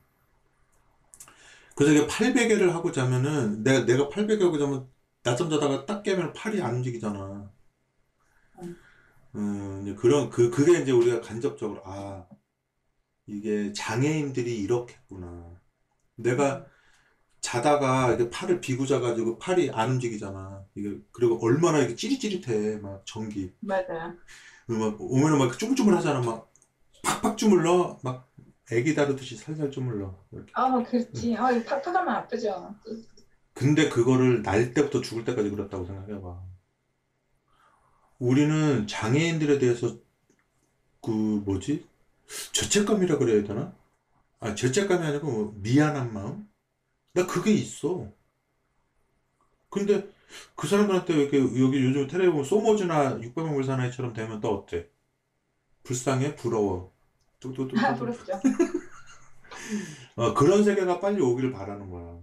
그래서 1.76 1.92
이게 1.94 2.06
팔베개를 2.08 2.74
하고 2.74 2.90
자면은 2.92 3.62
내가 3.62 3.84
내가 3.86 4.08
팔베개 4.08 4.42
하고 4.44 4.58
자면 4.58 4.88
낮잠 5.22 5.50
자다가 5.50 5.86
딱 5.86 6.02
깨면 6.02 6.32
팔이 6.32 6.62
안 6.62 6.76
움직이잖아. 6.76 7.52
음. 8.62 8.76
음, 9.34 9.94
그런 9.96 10.30
그 10.30 10.50
그게 10.50 10.80
이제 10.80 10.92
우리가 10.92 11.20
간접적으로 11.20 11.82
아 11.84 12.26
이게 13.26 13.72
장애인들이 13.72 14.58
이렇겠구나. 14.62 15.60
내가 16.16 16.66
자다가 17.40 18.08
이렇게 18.14 18.30
팔을 18.30 18.60
비고 18.60 18.86
자가지고 18.86 19.38
팔이 19.38 19.70
안 19.72 19.92
움직이잖아. 19.92 20.66
이게 20.76 20.98
그리고 21.12 21.38
얼마나 21.44 21.80
이게 21.80 21.96
찌릿찌릿해 21.96 22.78
막 22.78 23.04
전기. 23.06 23.52
맞아요. 23.60 24.16
막 24.66 25.00
오면은 25.00 25.38
막 25.38 25.58
쭈물쭈물 25.58 25.94
하잖아. 25.96 26.20
막 26.20 26.52
팍팍 27.02 27.38
주물러. 27.38 28.00
막 28.02 28.25
애기 28.72 28.94
다루듯이 28.94 29.36
살살 29.36 29.70
주물러. 29.70 30.14
이렇게. 30.32 30.52
아, 30.54 30.82
그렇지. 30.82 31.36
아, 31.36 31.48
팍팍하면 31.64 32.08
아프죠. 32.08 32.74
근데 33.54 33.88
그거를 33.88 34.42
날 34.42 34.72
때부터 34.72 35.00
죽을 35.00 35.24
때까지 35.24 35.50
그랬다고 35.50 35.84
생각해봐. 35.84 36.42
우리는 38.18 38.86
장애인들에 38.86 39.58
대해서 39.58 39.96
그 41.00 41.10
뭐지? 41.10 41.86
죄책감이라 42.52 43.18
그래야 43.18 43.44
되나? 43.44 43.74
아, 44.40 44.54
죄책감이 44.54 45.04
아니고 45.06 45.30
뭐 45.30 45.54
미안한 45.58 46.12
마음? 46.12 46.48
나 47.14 47.26
그게 47.26 47.52
있어. 47.52 48.12
근데 49.70 50.08
그 50.56 50.66
사람들한테 50.66 51.14
이렇게 51.14 51.38
여기 51.38 51.84
요즘 51.84 52.06
텔레비 52.08 52.30
보면 52.30 52.44
소모즈나 52.44 53.20
600만 53.22 53.54
불사나이처럼 53.54 54.12
되면 54.12 54.40
또 54.40 54.54
어때? 54.54 54.88
불쌍해? 55.84 56.36
부러워. 56.36 56.95
뚝뚝뚝. 57.40 57.78
아, 57.78 57.94
부럽죠. 57.94 58.32
어, 60.16 60.34
그런 60.34 60.64
세계가 60.64 61.00
빨리 61.00 61.20
오기를 61.20 61.52
바라는 61.52 61.90
거야. 61.90 62.20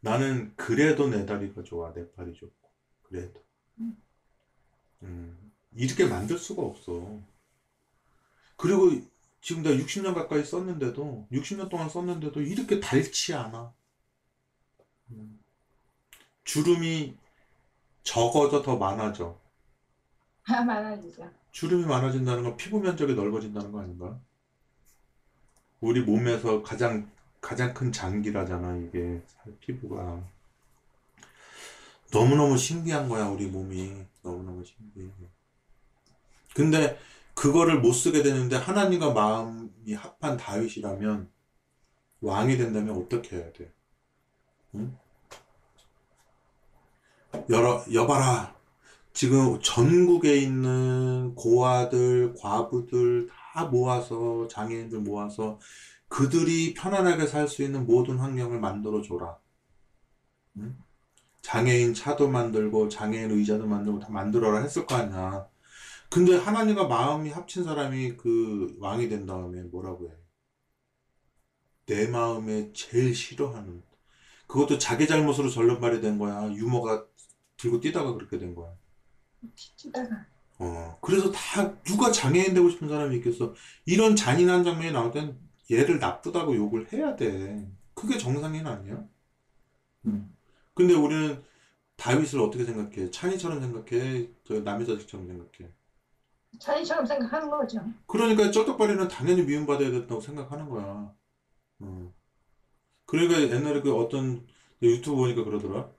나는 0.00 0.54
그래도 0.56 1.08
내 1.08 1.26
다리가 1.26 1.62
좋아, 1.64 1.92
내 1.92 2.10
팔이 2.12 2.34
좋고. 2.34 2.70
그래도. 3.02 3.42
음. 3.78 3.96
음, 5.02 5.52
이렇게 5.74 6.06
만들 6.06 6.38
수가 6.38 6.62
없어. 6.62 7.20
그리고 8.56 8.90
지금 9.40 9.62
내가 9.62 9.76
60년 9.76 10.14
가까이 10.14 10.44
썼는데도, 10.44 11.28
60년 11.30 11.68
동안 11.68 11.88
썼는데도 11.88 12.40
이렇게 12.40 12.80
닳지 12.80 13.34
않아. 13.34 13.72
음. 15.10 15.40
주름이 16.44 17.16
적어져 18.02 18.62
더 18.62 18.76
많아져. 18.76 19.38
아, 20.44 20.62
많아지죠. 20.62 21.28
주름이 21.56 21.86
많아진다는 21.86 22.42
건 22.42 22.56
피부 22.58 22.78
면적이 22.80 23.14
넓어진다는 23.14 23.72
거 23.72 23.80
아닌가? 23.80 24.20
우리 25.80 26.02
몸에서 26.02 26.62
가장 26.62 27.10
가장 27.40 27.72
큰 27.72 27.90
장기라잖아, 27.90 28.76
이게 28.76 29.22
살- 29.26 29.56
피부가. 29.60 30.22
너무너무 32.12 32.58
신기한 32.58 33.08
거야, 33.08 33.26
우리 33.28 33.46
몸이. 33.46 34.04
너무너무 34.22 34.62
신기해. 34.66 35.08
근데 36.54 36.98
그거를 37.34 37.80
못 37.80 37.92
쓰게 37.92 38.22
되는데 38.22 38.56
하나님과 38.56 39.14
마음이 39.14 39.94
합한 39.94 40.36
다윗이라면 40.36 41.30
왕이 42.20 42.58
된다면 42.58 42.96
어떻게 42.96 43.36
해야 43.36 43.50
돼? 43.54 43.72
응? 44.74 44.94
여러, 47.48 47.82
여봐라. 47.90 48.55
지금 49.16 49.58
전국에 49.62 50.36
있는 50.36 51.34
고아들, 51.36 52.34
과부들 52.38 53.28
다 53.28 53.64
모아서, 53.64 54.46
장애인들 54.46 55.00
모아서 55.00 55.58
그들이 56.08 56.74
편안하게 56.74 57.26
살 57.26 57.48
수 57.48 57.62
있는 57.62 57.86
모든 57.86 58.18
환경을 58.18 58.60
만들어 58.60 59.00
줘라. 59.00 59.38
응? 60.58 60.76
장애인 61.40 61.94
차도 61.94 62.28
만들고, 62.28 62.90
장애인 62.90 63.30
의자도 63.30 63.66
만들고 63.66 64.00
다 64.00 64.10
만들어라 64.10 64.60
했을 64.60 64.86
거 64.86 64.96
아니야. 64.96 65.48
근데 66.10 66.36
하나님과 66.36 66.86
마음이 66.86 67.30
합친 67.30 67.64
사람이 67.64 68.18
그 68.18 68.76
왕이 68.80 69.08
된 69.08 69.24
다음에 69.24 69.62
뭐라고 69.62 70.10
해? 70.10 70.14
내 71.86 72.06
마음에 72.08 72.70
제일 72.74 73.14
싫어하는. 73.14 73.82
그것도 74.46 74.76
자기 74.78 75.06
잘못으로 75.06 75.48
절름발이 75.48 76.02
된 76.02 76.18
거야. 76.18 76.52
유머가 76.52 77.06
들고 77.56 77.80
뛰다가 77.80 78.12
그렇게 78.12 78.38
된 78.38 78.54
거야. 78.54 78.74
어, 80.58 80.98
그래서 81.02 81.30
다 81.30 81.80
누가 81.82 82.10
장애인 82.10 82.54
되고 82.54 82.68
싶은 82.70 82.88
사람이 82.88 83.16
있겠어. 83.16 83.54
이런 83.84 84.16
잔인한 84.16 84.64
장면이 84.64 84.92
나올 84.92 85.12
땐 85.12 85.38
얘를 85.70 85.98
나쁘다고 85.98 86.56
욕을 86.56 86.92
해야 86.92 87.16
돼. 87.16 87.68
그게 87.94 88.18
정상인 88.18 88.66
아니야? 88.66 89.04
음. 90.06 90.34
근데 90.74 90.94
우리는 90.94 91.42
다윗을 91.96 92.40
어떻게 92.40 92.64
생각해? 92.64 93.10
찬이처럼 93.10 93.60
생각해? 93.60 94.28
저 94.44 94.60
남의 94.60 94.86
자식처럼 94.86 95.26
생각해? 95.26 95.72
찬이처럼 96.60 97.04
생각하는 97.06 97.50
거죠. 97.50 97.80
그러니까 98.06 98.50
쩔뚝발이는 98.50 99.08
당연히 99.08 99.42
미움받아야 99.42 99.90
된다고 99.90 100.20
생각하는 100.20 100.68
거야. 100.68 101.14
어. 101.80 102.14
그러니까 103.06 103.40
옛날에 103.40 103.80
그 103.80 103.94
어떤 103.94 104.46
유튜브 104.82 105.16
보니까 105.16 105.44
그러더라. 105.44 105.90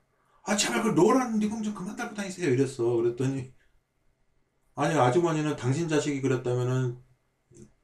아 0.48 0.56
제발 0.56 0.82
그 0.82 0.96
노란 0.96 1.38
니공 1.40 1.62
좀 1.62 1.74
그만 1.74 1.96
달고 1.98 2.16
다니세요. 2.16 2.50
이랬어. 2.50 2.84
그랬더니 2.86 3.54
아니 4.76 4.96
아주머니는 4.96 5.58
당신 5.58 5.90
자식이 5.90 6.22
그랬다면은 6.22 6.98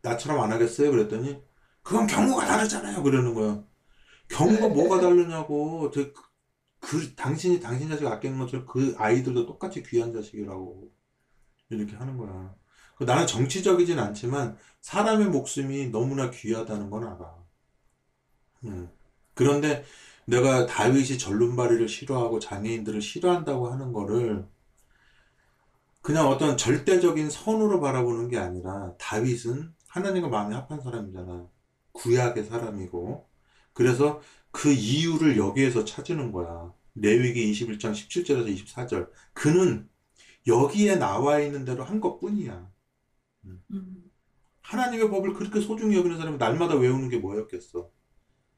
나처럼 0.02 0.42
안 0.42 0.52
하겠어요? 0.54 0.90
그랬더니 0.90 1.44
그건 1.82 2.08
경우가 2.08 2.46
다르잖아요. 2.46 3.04
그러는 3.04 3.34
거야. 3.34 3.66
경우가 4.30 4.70
뭐가 4.70 5.02
다르냐고. 5.02 5.92
저 5.92 6.14
그, 6.14 6.22
그 6.80 7.16
당신이 7.16 7.60
당신 7.60 7.90
자식 7.90 8.08
아끼는 8.08 8.40
것처럼 8.40 8.66
그 8.66 8.96
아이들도 8.98 9.46
똑같이 9.46 9.84
귀한 9.84 10.14
자식이라고 10.14 10.90
이렇게 11.70 11.98
하는 11.98 12.18
거야. 12.18 12.56
그 12.96 13.04
나는 13.04 13.28
정치적이진 13.28 14.00
않지만 14.00 14.58
사람의 14.80 15.28
목숨이 15.28 15.90
너무나 15.90 16.32
귀하다는 16.32 16.90
건 16.90 17.04
알아. 17.04 17.36
음. 18.66 18.90
그런데 19.34 19.84
내가 20.28 20.66
다윗이 20.66 21.18
절름발이를 21.18 21.88
싫어하고 21.88 22.40
장애인들을 22.40 23.02
싫어한다고 23.02 23.68
하는 23.70 23.92
거를 23.94 24.48
그냥 26.02 26.28
어떤 26.28 26.58
절대적인 26.58 27.30
선으로 27.30 27.80
바라보는 27.80 28.30
게 28.30 28.38
아니라 28.38 28.94
다윗은 28.98 29.74
하나님과 29.88 30.28
마음이 30.28 30.54
합한 30.54 30.82
사람이잖아. 30.82 31.48
구약의 31.94 32.46
사람이고. 32.46 33.30
그래서 33.74 34.22
그 34.52 34.72
이유를 34.72 35.38
여기에서 35.38 35.86
찾으는 35.86 36.32
거야. 36.32 36.74
레위기 36.96 37.52
21장 37.52 37.92
17절에서 37.94 38.48
24절. 38.66 39.10
그는 39.34 39.90
여기에 40.48 40.98
나와 40.98 41.40
있는 41.40 41.64
대로 41.66 41.84
한 41.84 42.02
것 42.02 42.20
뿐이야. 42.20 42.70
음. 43.46 44.12
하나님의 44.62 45.10
법을 45.10 45.34
그렇게 45.34 45.62
소중히 45.62 45.96
여기는 45.98 46.18
사람이 46.18 46.38
날마다 46.38 46.76
외우는 46.76 47.10
게 47.10 47.18
뭐였겠어? 47.20 47.90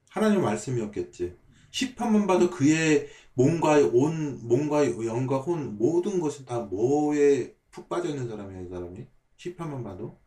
하나님의 0.10 0.43
말씀이었겠지. 0.43 1.38
시편만 1.75 2.27
봐도 2.27 2.49
그의 2.49 3.07
몸과 3.33 3.77
온, 3.93 4.39
몸과 4.47 4.85
영과 5.05 5.39
혼, 5.39 5.77
모든 5.77 6.19
것이 6.21 6.45
다 6.45 6.59
뭐에 6.61 7.53
푹 7.71 7.89
빠져 7.89 8.09
있는 8.09 8.27
사람이야, 8.29 8.61
이 8.61 8.69
사람이. 8.69 9.07
시편만 9.38 9.83
봐도. 9.83 10.21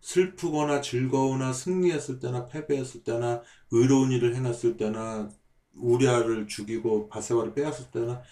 슬프거나 0.00 0.80
즐거우나 0.80 1.52
승리했을 1.52 2.18
때나 2.20 2.46
패배했을 2.46 3.02
때나 3.04 3.42
의로운 3.70 4.12
일을 4.12 4.34
행했을 4.36 4.76
때나 4.76 5.28
우리아를 5.72 6.46
죽이고 6.46 7.08
바세바를 7.08 7.54
빼앗을 7.54 7.90
때나 7.90 8.22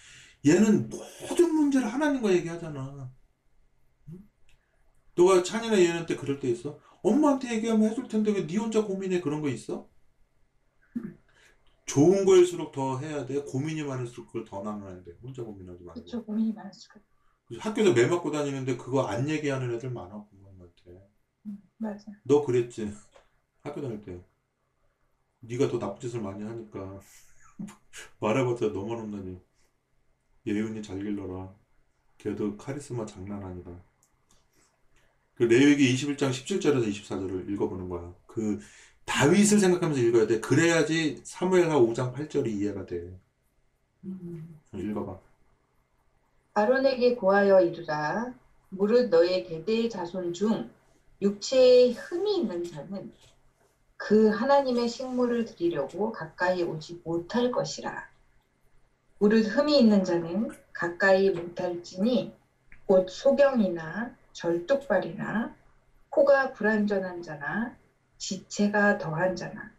얘는 0.46 0.90
모든 0.90 1.54
문제를 1.54 1.88
하나님과 1.92 2.32
얘기하잖아. 2.34 3.12
응? 4.10 4.18
너가 5.16 5.42
찬이나 5.44 5.78
얘한테 5.80 6.16
그럴 6.16 6.40
때 6.40 6.48
있어? 6.50 6.80
엄마한테 7.02 7.54
얘기하면 7.56 7.90
해줄 7.90 8.08
텐데 8.08 8.32
왜 8.32 8.46
네 8.46 8.56
혼자 8.58 8.84
고민해? 8.84 9.20
그런 9.22 9.42
거 9.42 9.50
있어? 9.50 9.88
좋은 11.86 12.24
거일수록 12.24 12.72
더 12.72 12.98
해야 12.98 13.26
돼. 13.26 13.42
고민이 13.42 13.82
많을수록 13.82 14.26
그걸 14.28 14.44
더 14.44 14.62
나눠야 14.62 15.02
돼. 15.02 15.12
혼자 15.22 15.42
고민하지 15.42 15.84
말고. 15.84 16.00
그쵸 16.02 16.24
고민이 16.24 16.52
많을수록 16.52 17.02
학교에서 17.58 17.92
매 17.92 18.06
맞고 18.06 18.30
다니는데 18.30 18.76
그거 18.76 19.02
안 19.02 19.28
얘기하는 19.28 19.74
애들 19.74 19.90
많아, 19.90 20.24
부모님한테. 20.24 21.08
음, 21.46 21.58
맞아 21.76 22.04
너 22.24 22.44
그랬지? 22.44 22.92
학교 23.62 23.82
다닐 23.82 24.00
때. 24.00 24.24
네가 25.40 25.68
더 25.68 25.78
나쁜 25.78 26.00
짓을 26.00 26.20
많이 26.20 26.42
하니까 26.42 27.00
말해봤자 28.20 28.68
너만 28.68 28.98
혼나니. 29.00 29.38
예윤이 30.46 30.82
잘 30.82 30.98
길러라. 30.98 31.54
걔도 32.18 32.56
카리스마 32.56 33.04
장난 33.04 33.42
아니다. 33.44 33.82
그 35.34 35.44
레위기 35.44 35.92
21장 35.92 36.30
17절에서 36.30 36.88
24절을 36.88 37.50
읽어보는 37.50 37.88
거야. 37.88 38.14
그 38.26 38.60
다윗을 39.04 39.58
생각하면서 39.58 40.00
읽어야 40.00 40.26
돼. 40.26 40.40
그래야지 40.40 41.20
사무엘하 41.24 41.78
5장 41.78 42.14
8절이 42.14 42.48
이해가 42.48 42.86
돼. 42.86 43.18
음. 44.04 44.58
읽어봐. 44.74 45.18
아론에게 46.54 47.14
고하여 47.14 47.62
이르라 47.62 48.34
무릇 48.68 49.08
너의 49.08 49.44
대대의 49.44 49.88
자손 49.88 50.34
중 50.34 50.70
육체에 51.22 51.92
흠이 51.92 52.38
있는 52.38 52.64
자는 52.64 53.12
그 53.96 54.28
하나님의 54.28 54.88
식물을 54.88 55.44
드리려고 55.44 56.12
가까이 56.12 56.62
오지 56.62 57.02
못할 57.04 57.52
것이라 57.52 58.08
무릇 59.18 59.46
흠이 59.46 59.78
있는 59.78 60.04
자는 60.04 60.50
가까이 60.72 61.30
못할지니 61.30 62.34
곧 62.86 63.08
소경이나 63.08 64.14
절뚝발이나 64.32 65.54
코가 66.10 66.52
불완전한 66.52 67.22
자나 67.22 67.76
지체가 68.22 68.98
더한 68.98 69.34
자나 69.34 69.72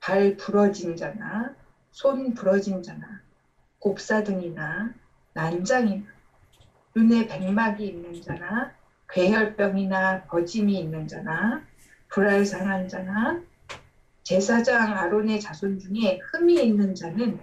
발 0.00 0.36
부러진 0.36 0.96
자나 0.96 1.54
손 1.92 2.34
부러진 2.34 2.82
자나 2.82 3.20
곱사등이나 3.78 4.92
난장이나 5.32 6.04
눈에 6.96 7.28
백막이 7.28 7.86
있는 7.86 8.20
자나 8.20 8.74
괴혈병이나 9.08 10.24
버짐이 10.24 10.76
있는 10.76 11.06
자나 11.06 11.62
불알상한 12.08 12.88
자나 12.88 13.40
제사장 14.24 14.98
아론의 14.98 15.38
자손 15.38 15.78
중에 15.78 16.18
흠이 16.32 16.60
있는 16.60 16.96
자는 16.96 17.38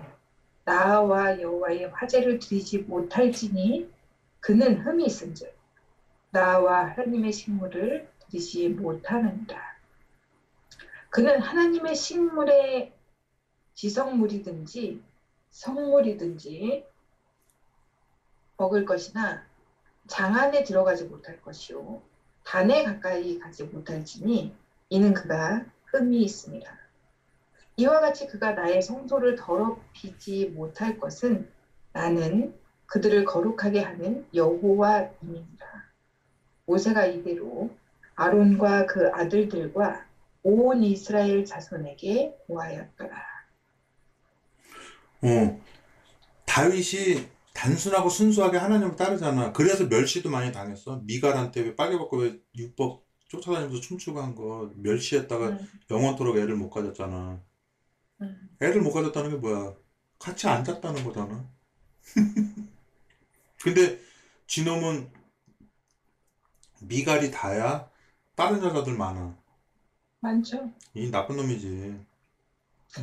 나와 0.65 1.39
여호와의 1.39 1.91
화제를 1.93 2.39
드리지 2.39 2.79
못할지니 2.79 3.89
그는 4.41 4.81
흠이 4.81 5.05
있은즉 5.05 5.55
나와 6.31 6.87
하나님의 6.87 7.31
식물을 7.31 8.09
드리지 8.19 8.67
못하느니라. 8.67 9.74
그는 11.15 11.39
하나님의 11.39 11.95
식물의 11.95 12.91
지성물이든지 13.73 15.01
성물이든지 15.49 16.85
먹을 18.57 18.83
것이나 18.83 19.47
장 20.07 20.35
안에 20.35 20.65
들어가지 20.65 21.05
못할 21.05 21.41
것이요 21.41 22.01
단에 22.43 22.83
가까이 22.83 23.39
가지 23.39 23.63
못할지니 23.63 24.53
이는 24.89 25.13
그가 25.13 25.65
흠이 25.85 26.21
있습니다. 26.21 26.77
이와 27.77 28.01
같이 28.01 28.27
그가 28.27 28.51
나의 28.51 28.81
성소를 28.81 29.35
더럽히지 29.35 30.47
못할 30.47 30.99
것은 30.99 31.49
나는 31.93 32.53
그들을 32.87 33.23
거룩하게 33.23 33.79
하는 33.79 34.27
여호와임이니라. 34.33 35.85
모세가 36.65 37.05
이대로 37.05 37.69
아론과 38.15 38.87
그 38.87 39.09
아들들과 39.13 40.04
온 40.45 40.81
이스라엘 40.81 41.43
자손에게 41.43 42.37
고하였더라. 42.47 43.17
어, 45.21 45.61
다윗이 46.45 47.29
단순하고 47.53 48.09
순수하게 48.09 48.57
하나님을 48.57 48.95
따르잖아. 48.95 49.53
그래서 49.53 49.85
멸시도 49.87 50.29
많이 50.29 50.51
당했어. 50.51 51.01
미갈한테 51.05 51.61
왜 51.61 51.75
빨개 51.75 51.97
벗고 51.97 52.17
왜 52.19 52.39
율법 52.55 53.05
쫓아다니면서 53.29 53.81
춤추고 53.81 54.21
한 54.21 54.35
거 54.35 54.71
멸시했다가 54.77 55.49
음, 55.49 55.59
영원토록 55.91 56.37
애를 56.37 56.55
못 56.55 56.69
가졌잖아. 56.69 57.43
음. 58.21 58.49
애를 58.61 58.81
못 58.81 58.91
가졌다는 58.93 59.31
게 59.31 59.37
뭐야? 59.37 59.75
같이 60.19 60.47
안 60.47 60.63
잤다는 60.63 61.03
거잖아. 61.03 61.49
근데 63.63 63.99
지놈은 64.47 65.09
미갈이 66.81 67.31
다야 67.31 67.89
다른 68.35 68.63
여자들 68.63 68.93
많아. 68.95 69.37
많죠? 70.19 70.73
이 70.93 71.09
나쁜 71.11 71.37
놈이지. 71.37 72.05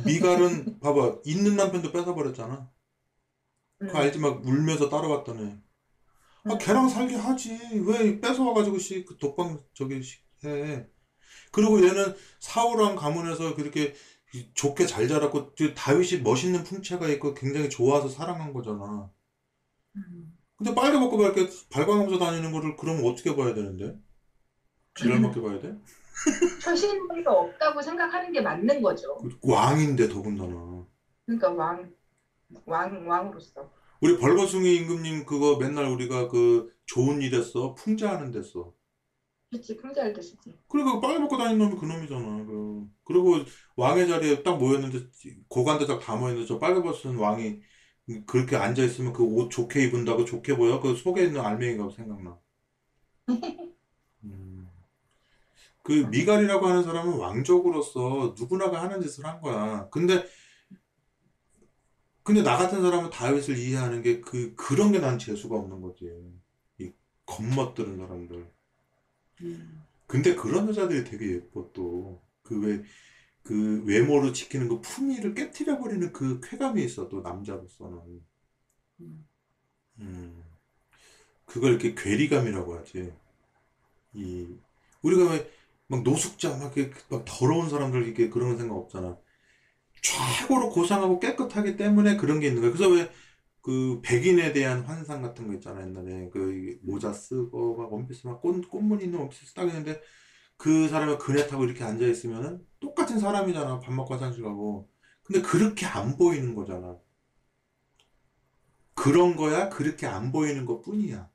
미갈은 0.05 0.79
봐봐 0.81 1.19
있는 1.25 1.55
남편도 1.55 1.91
뺏어버렸잖아. 1.91 2.71
음, 3.81 3.87
그거 3.87 3.99
알지 3.99 4.19
막 4.19 4.45
울면서 4.45 4.89
따라왔다네. 4.89 5.61
아 6.47 6.53
음. 6.53 6.57
걔랑 6.59 6.89
살게 6.89 7.15
하지. 7.15 7.57
왜 7.85 8.19
뺏어와가지고 8.19 8.77
씨그 8.79 9.17
독방 9.17 9.63
저기 9.73 10.01
씨 10.03 10.19
해. 10.45 10.87
그리고 11.51 11.83
얘는 11.85 12.15
사울왕 12.39 12.95
가문에서 12.95 13.55
그렇게 13.55 13.95
좋게 14.55 14.87
잘 14.87 15.07
자랐고 15.07 15.53
그 15.55 15.73
다윗이 15.75 16.21
멋있는 16.21 16.63
풍채가 16.63 17.07
있고 17.09 17.33
굉장히 17.33 17.69
좋아서 17.69 18.09
사랑한 18.09 18.53
거잖아. 18.53 19.11
음. 19.95 20.37
근데 20.57 20.73
빨개 20.75 20.97
벗고 20.99 21.21
이렇게 21.23 21.49
발광하면서 21.69 22.19
다니는 22.19 22.51
거를 22.51 22.75
그러면 22.77 23.05
어떻게 23.05 23.35
봐야 23.35 23.53
되는데? 23.53 23.97
지랄 24.95 25.19
먹게 25.19 25.41
봐야 25.41 25.59
돼? 25.59 25.75
처신의가 26.57 27.31
없다고 27.31 27.81
생각하는 27.81 28.31
게 28.31 28.41
맞는 28.41 28.81
거죠. 28.81 29.27
왕인데 29.41 30.07
더군다나. 30.07 30.87
그러니까 31.25 31.49
왕, 31.51 31.93
왕, 32.65 33.07
왕으로서. 33.07 33.71
우리 34.01 34.17
벌거숭이 34.17 34.75
임금님 34.75 35.25
그거 35.25 35.57
맨날 35.57 35.85
우리가 35.85 36.27
그 36.27 36.71
좋은 36.85 37.21
일 37.23 37.33
했어. 37.33 37.73
풍자하는 37.73 38.31
데서. 38.31 38.73
그치, 39.51 39.77
풍자할 39.77 40.11
때 40.13 40.21
쓰지. 40.21 40.59
그러니까 40.67 40.99
빨개 40.99 41.19
벗고 41.19 41.37
다니는 41.37 41.59
놈이 41.59 41.79
그 41.79 41.85
놈이잖아. 41.85 42.45
그. 42.45 42.87
그리고 43.03 43.35
왕의 43.75 44.07
자리에 44.07 44.43
딱 44.43 44.57
모였는데 44.57 45.07
고관들 45.47 45.87
딱 45.87 45.99
다 45.99 46.15
모였는데 46.15 46.47
저 46.47 46.59
빨개 46.59 46.81
벗은 46.81 47.15
왕이 47.17 47.61
그렇게 48.27 48.55
앉아 48.57 48.83
있으면 48.83 49.13
그 49.13 49.23
옷 49.23 49.49
좋게 49.51 49.83
입은다고 49.85 50.25
좋게 50.25 50.57
보여? 50.57 50.79
그 50.81 50.95
속에 50.95 51.23
있는 51.25 51.41
알맹이가 51.41 51.89
생각나. 51.91 52.39
음. 54.23 54.62
그 55.83 55.91
미갈이라고 55.93 56.65
하는 56.67 56.83
사람은 56.83 57.17
왕족으로서 57.17 58.35
누구나가 58.39 58.81
하는 58.83 59.01
짓을 59.01 59.25
한 59.25 59.41
거야. 59.41 59.89
근데 59.91 60.25
근데 62.23 62.41
나 62.41 62.57
같은 62.57 62.81
사람은 62.81 63.09
다윗을 63.09 63.57
이해하는 63.57 64.01
게 64.01 64.21
그, 64.21 64.55
그런 64.55 64.91
게 64.91 64.99
난 64.99 65.17
재수가 65.19 65.55
없는 65.55 65.81
거지. 65.81 66.09
이 66.79 66.91
겁먹드는 67.25 67.97
사람들. 67.97 68.49
음. 69.41 69.83
근데 70.07 70.35
그런 70.35 70.67
여자들이 70.69 71.03
되게 71.03 71.33
예뻐 71.33 71.69
또. 71.73 72.21
그 72.43 72.59
왜, 72.59 72.83
그 73.43 73.83
외모로 73.85 74.33
지키는 74.33 74.67
그 74.69 74.81
품위를 74.81 75.35
깨트려 75.35 75.79
버리는 75.79 76.13
그 76.13 76.39
쾌감이 76.41 76.83
있어 76.85 77.09
또 77.09 77.21
남자로서는. 77.21 77.99
음. 79.01 79.27
음. 79.99 80.43
그걸 81.45 81.71
이렇게 81.71 81.95
괴리감이라고 81.95 82.75
하지. 82.77 83.13
이, 84.13 84.47
우리가 85.01 85.31
왜 85.31 85.51
막 85.95 86.03
노숙자, 86.03 86.57
막 86.57 86.75
이렇게 86.77 86.93
막 87.09 87.23
더러운 87.25 87.69
사람들 87.69 88.05
이렇게 88.05 88.29
그런 88.29 88.57
생각 88.57 88.75
없잖아. 88.77 89.17
최고로 90.01 90.69
고상하고 90.71 91.19
깨끗하기 91.19 91.77
때문에 91.77 92.17
그런 92.17 92.39
게 92.39 92.47
있는 92.47 92.61
거야. 92.61 92.71
그래서 92.73 92.89
왜 92.93 93.09
그 93.61 94.01
백인에 94.03 94.53
대한 94.53 94.81
환상 94.83 95.21
같은 95.21 95.47
거 95.47 95.53
있잖아. 95.55 95.81
옛날에 95.83 96.29
그 96.31 96.79
모자 96.83 97.13
쓰고 97.13 97.77
막 97.77 97.93
원피스 97.93 98.27
막 98.27 98.41
꽃, 98.41 98.69
꽃무늬 98.69 99.05
있는 99.05 99.19
원피스 99.19 99.53
딱 99.55 99.67
있는데 99.69 100.01
그 100.57 100.89
사람이 100.89 101.17
그네 101.19 101.47
타고 101.47 101.65
이렇게 101.65 101.83
앉아 101.83 102.05
있으면은 102.07 102.65
똑같은 102.79 103.19
사람이잖아. 103.19 103.79
밥 103.81 103.93
먹고 103.93 104.15
화장실 104.15 104.43
가고. 104.43 104.89
근데 105.23 105.41
그렇게 105.41 105.85
안 105.87 106.17
보이는 106.17 106.55
거잖아. 106.55 106.99
그런 108.95 109.35
거야. 109.35 109.69
그렇게 109.69 110.07
안 110.07 110.31
보이는 110.31 110.65
것 110.65 110.81
뿐이야. 110.81 111.29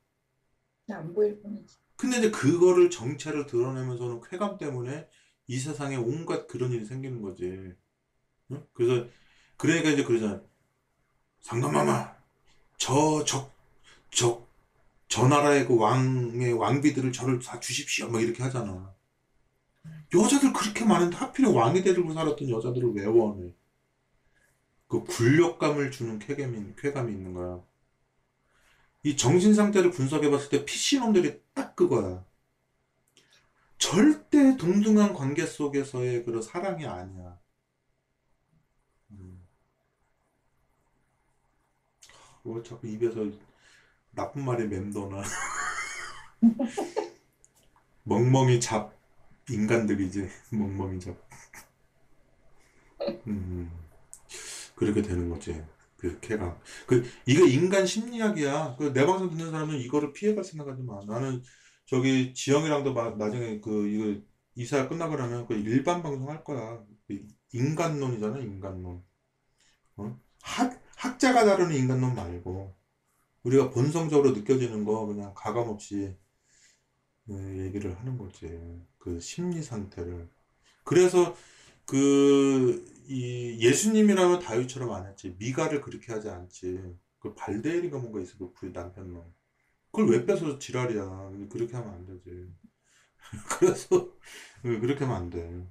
안 0.89 1.13
보일 1.13 1.39
뿐이지. 1.41 1.78
근데 1.99 2.19
이제 2.19 2.31
그거를 2.31 2.89
정체를 2.89 3.45
드러내면서는 3.45 4.21
쾌감 4.21 4.57
때문에 4.57 5.05
이 5.47 5.59
세상에 5.59 5.97
온갖 5.97 6.47
그런 6.47 6.71
일이 6.71 6.85
생기는 6.85 7.21
거지. 7.21 7.75
응? 8.51 8.67
그래서 8.71 9.05
그러니까 9.57 9.89
이제 9.89 10.05
그러잖아. 10.05 10.41
상감마마, 11.41 12.15
저, 12.77 13.25
저, 13.25 13.51
저, 14.11 14.47
저 15.09 15.27
나라의 15.27 15.67
그 15.67 15.77
왕의 15.77 16.53
왕비들을 16.53 17.11
저를 17.11 17.39
다 17.39 17.59
주십시오. 17.59 18.07
막 18.07 18.21
이렇게 18.21 18.43
하잖아. 18.43 18.95
여자들 20.15 20.53
그렇게 20.53 20.85
많은데 20.85 21.17
하필 21.17 21.47
왕이 21.47 21.83
되고 21.83 22.13
살았던 22.13 22.49
여자들을 22.49 22.93
왜 22.93 23.05
원해? 23.07 23.53
그 24.87 25.03
굴욕감을 25.03 25.91
주는 25.91 26.17
쾌감이, 26.17 26.75
쾌감이 26.77 27.11
있는 27.11 27.33
거야. 27.33 27.61
이 29.03 29.15
정신 29.15 29.53
상태를 29.53 29.91
분석해 29.91 30.29
봤을 30.29 30.49
때 30.49 30.65
PC놈들이 30.65 31.41
딱 31.53 31.75
그거야. 31.75 32.25
절대 33.77 34.57
동등한 34.57 35.13
관계 35.13 35.45
속에서의 35.45 36.25
그런 36.25 36.41
사랑이 36.41 36.85
아니야. 36.85 37.39
음. 39.11 39.47
뭐 42.43 42.61
자꾸 42.61 42.87
입에서 42.87 43.25
나쁜 44.11 44.43
말이 44.43 44.67
맴도나. 44.67 45.23
멍멍이 48.03 48.59
잡 48.59 48.93
인간들이지. 49.49 50.29
멍멍이 50.51 50.99
잡. 50.99 51.15
음. 53.27 53.71
그렇게 54.75 55.01
되는 55.01 55.29
거지. 55.29 55.63
그 55.99 56.19
쾌감. 56.21 56.59
그 56.87 57.03
이거 57.25 57.45
인간 57.45 57.85
심리학이야. 57.85 58.75
그 58.77 58.93
내 58.93 59.05
방송 59.05 59.29
듣는 59.29 59.51
사람은 59.51 59.77
이거를 59.79 60.13
피해갈 60.13 60.43
생각하지 60.43 60.83
마. 60.83 60.99
나는 61.05 61.43
저기 61.85 62.33
지영이랑도 62.33 62.93
마- 62.93 63.11
나중에 63.15 63.59
그 63.61 63.87
이거 63.89 64.21
이사 64.55 64.87
끝나고 64.89 65.15
나면 65.17 65.47
그 65.47 65.53
일반 65.55 66.03
방송 66.03 66.29
할 66.29 66.43
거야. 66.43 66.83
그 67.07 67.27
인간론이잖아, 67.53 68.39
인간론. 68.39 69.03
어? 69.97 70.19
학 70.41 70.81
학자가 70.97 71.45
다루는 71.45 71.75
인간론 71.75 72.15
말고 72.15 72.75
우리가 73.43 73.71
본성적으로 73.71 74.31
느껴지는 74.33 74.85
거 74.85 75.05
그냥 75.07 75.33
가감 75.35 75.69
없이 75.69 76.15
예, 77.29 77.65
얘기를 77.65 77.97
하는 77.99 78.17
거지. 78.17 78.47
그 78.97 79.19
심리 79.19 79.61
상태를. 79.61 80.29
그래서 80.83 81.35
그 81.89 82.89
이 83.09 83.57
예수님이라면 83.59 84.39
다윗처럼 84.39 84.91
안 84.93 85.07
했지. 85.07 85.35
미가를 85.39 85.81
그렇게 85.81 86.13
하지 86.13 86.29
않지. 86.29 86.95
그 87.17 87.33
발데일인가 87.33 87.97
뭔가 87.97 88.21
있어. 88.21 88.37
그 88.37 88.53
부인 88.53 88.71
남편 88.71 89.11
놈. 89.11 89.33
그걸 89.91 90.09
왜 90.11 90.25
뺏어서 90.27 90.59
지랄이야. 90.59 91.31
그렇게 91.49 91.75
하면 91.75 91.91
안 91.91 92.05
되지. 92.05 92.53
그래서 93.59 94.13
예, 94.65 94.77
그렇게 94.79 95.05
하면 95.05 95.17
안 95.23 95.29
돼. 95.31 95.67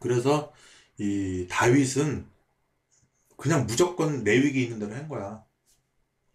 그래서 0.00 0.54
이 0.98 1.46
다윗은 1.50 2.26
그냥 3.36 3.66
무조건 3.66 4.24
내위기 4.24 4.64
있는 4.64 4.78
대로 4.78 4.94
한 4.94 5.06
거야. 5.06 5.44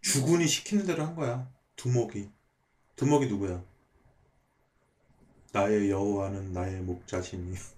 주군이 0.00 0.46
시키는 0.46 0.86
대로 0.86 1.04
한 1.04 1.16
거야. 1.16 1.52
두목이. 1.74 2.30
두목이 2.94 3.26
누구야? 3.26 3.64
나의 5.52 5.90
여호와는 5.90 6.52
나의 6.52 6.82
목자시니 6.82 7.56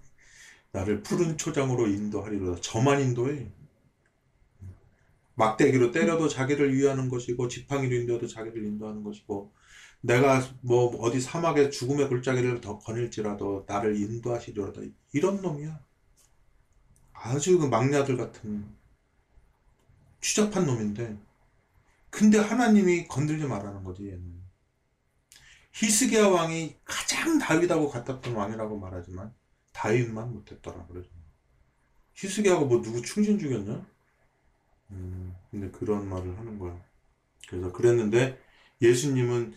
나를 0.71 1.01
푸른 1.03 1.37
초장으로 1.37 1.87
인도하리로다. 1.87 2.61
저만 2.61 3.01
인도해. 3.01 3.51
막대기로 5.35 5.91
때려도 5.91 6.27
자기를 6.27 6.75
위하는 6.75 7.09
것이고 7.09 7.47
지팡이로 7.47 7.95
인도해도 7.95 8.27
자기를 8.27 8.65
인도하는 8.65 9.03
것이고 9.03 9.53
내가 10.01 10.41
뭐 10.61 10.87
어디 11.01 11.19
사막에 11.19 11.69
죽음의 11.69 12.09
골짜기를 12.09 12.61
더 12.61 12.79
거닐지라도 12.79 13.65
나를 13.67 13.95
인도하시리로다. 13.97 14.81
이런 15.13 15.41
놈이야. 15.41 15.79
아주 17.13 17.57
그 17.59 17.65
막내 17.65 17.97
아들 17.97 18.17
같은 18.17 18.65
추잡한 20.19 20.65
놈인데 20.65 21.17
근데 22.09 22.39
하나님이 22.39 23.07
건들지 23.07 23.45
말라는 23.45 23.83
거지 23.83 24.07
얘는. 24.07 24.37
히스기야 25.73 26.27
왕이 26.27 26.77
가장 26.83 27.37
다윗하고 27.37 27.89
같았던 27.89 28.33
왕이라고 28.33 28.79
말하지만 28.79 29.33
다윗만 29.77 30.33
못했더라 30.33 30.87
그러죠. 30.87 31.07
히스기야가 32.15 32.65
뭐 32.65 32.81
누구 32.81 32.99
충신 33.03 33.37
죽였냐? 33.37 33.85
음, 34.89 35.35
근데 35.51 35.69
그런 35.69 36.09
말을 36.09 36.35
하는 36.35 36.57
거야. 36.57 36.83
그래서 37.47 37.71
그랬는데 37.71 38.41
예수님은 38.81 39.53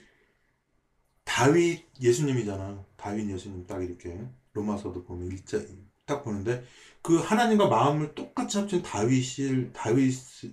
다윗 1.24 1.86
예수님이잖아. 2.02 2.84
다윗 2.98 3.30
예수님 3.30 3.66
딱 3.66 3.82
이렇게 3.82 4.28
로마서도 4.52 5.04
보면 5.04 5.28
일자 5.28 5.58
딱 6.04 6.22
보는데 6.22 6.64
그 7.00 7.16
하나님과 7.16 7.68
마음을 7.68 8.14
똑같이 8.14 8.58
합친 8.58 8.82
다윗을 8.82 9.72
다윗을 9.72 10.52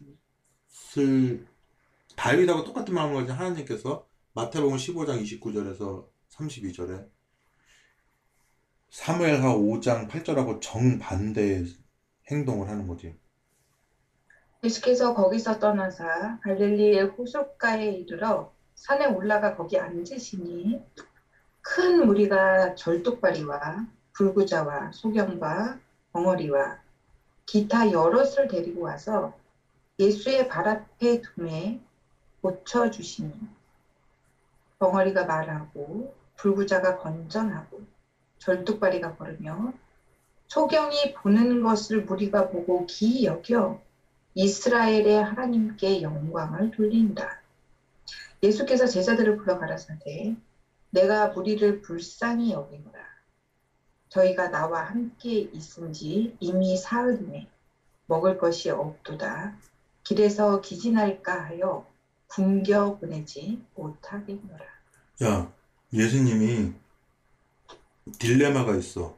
다윗하고 2.16 2.64
똑같은 2.64 2.94
마음을 2.94 3.16
가진 3.16 3.36
하나님께서 3.36 4.08
마태복음 4.34 4.78
15장 4.78 5.22
29절에서 5.22 6.08
32절에 6.30 7.17
사무엘하 8.98 9.54
5장 9.54 10.10
8절하고 10.10 10.60
정반대의 10.60 11.68
행동을 12.32 12.68
하는 12.68 12.88
거지. 12.88 13.16
예수께서 14.64 15.14
거기서 15.14 15.60
떠나사 15.60 16.40
갈릴리의 16.42 17.04
호숫가에 17.04 17.92
이르러 17.92 18.52
산에 18.74 19.06
올라가 19.06 19.56
거기 19.56 19.78
앉으시니 19.78 20.84
큰 21.62 22.08
무리가 22.08 22.74
절뚝발이와 22.74 23.86
불구자와 24.14 24.92
소경과 24.94 25.80
벙어리와 26.12 26.80
기타 27.46 27.92
여럿을 27.92 28.48
데리고 28.48 28.82
와서 28.82 29.38
예수의 30.00 30.48
발 30.50 30.68
앞에 30.68 31.22
두매 31.22 31.80
고쳐주시니 32.42 33.32
벙어리가 34.80 35.26
말하고 35.26 36.16
불구자가 36.36 36.98
건전하고 36.98 37.97
절뚝발이가 38.40 39.16
걸으며 39.16 39.74
소경이 40.48 41.14
보는 41.16 41.62
것을 41.64 42.04
무리가 42.04 42.50
보고 42.50 42.86
기이 42.86 43.26
여겨 43.26 43.82
이스라엘의 44.34 45.24
하나님께 45.24 46.02
영광을 46.02 46.72
돌린다. 46.72 47.42
예수께서 48.44 48.86
제자들을 48.86 49.38
불러 49.38 49.58
가라사대 49.58 50.36
내가 50.92 51.28
무리를 51.30 51.82
불쌍히 51.82 52.52
여기노라. 52.52 52.98
저희가 54.10 54.50
나와 54.50 54.84
함께 54.84 55.40
있은지 55.40 56.36
이미 56.40 56.78
사흘이네. 56.78 57.48
먹을 58.06 58.38
것이 58.38 58.70
없도다. 58.70 59.58
길에서 60.04 60.62
기진할까 60.62 61.46
하여 61.46 61.86
굶겨 62.28 63.00
보내지 63.00 63.62
못하겠노라. 63.76 64.66
야, 65.24 65.52
예수님이 65.92 66.74
딜레마가 68.20 68.76
있어. 68.78 69.18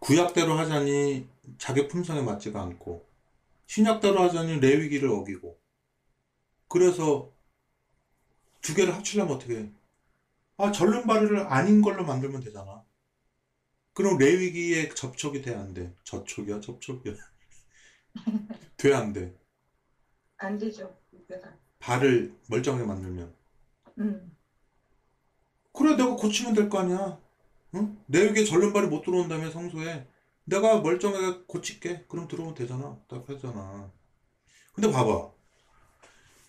구약대로 0.00 0.54
하자니 0.54 1.28
자기 1.58 1.88
품성에 1.88 2.22
맞지가 2.22 2.62
않고, 2.62 3.06
신약대로 3.66 4.20
하자니 4.22 4.60
레위기를 4.60 5.08
어기고. 5.10 5.58
그래서 6.68 7.32
두 8.62 8.74
개를 8.74 8.94
합치려면 8.94 9.36
어떻게 9.36 9.56
해? 9.60 9.70
아, 10.58 10.72
절름발이를 10.72 11.40
아닌 11.52 11.82
걸로 11.82 12.04
만들면 12.04 12.40
되잖아. 12.42 12.84
그럼 13.94 14.18
레위기에 14.18 14.90
접촉이 14.90 15.42
돼, 15.42 15.54
안 15.54 15.72
돼? 15.74 15.94
저촉이야, 16.04 16.60
접촉이야? 16.60 17.14
돼, 18.76 18.92
안 18.94 19.12
돼? 19.12 19.34
안 20.36 20.58
되죠. 20.58 20.96
발을 21.78 22.34
멀쩡하게 22.48 22.84
만들면. 22.84 23.32
음. 23.98 24.36
그래, 25.72 25.94
내가 25.96 26.16
고치면 26.16 26.54
될 26.54 26.68
거 26.70 26.78
아니야. 26.78 27.20
응? 27.74 27.98
내 28.06 28.28
육에 28.28 28.44
절름발이 28.44 28.88
못 28.88 29.02
들어온다며, 29.02 29.50
성소에. 29.50 30.06
내가 30.44 30.80
멀쩡하게 30.80 31.44
고칠게. 31.46 32.06
그럼 32.08 32.28
들어오면 32.28 32.54
되잖아. 32.54 32.98
딱 33.08 33.28
하잖아. 33.28 33.90
근데 34.74 34.90
봐봐. 34.90 35.32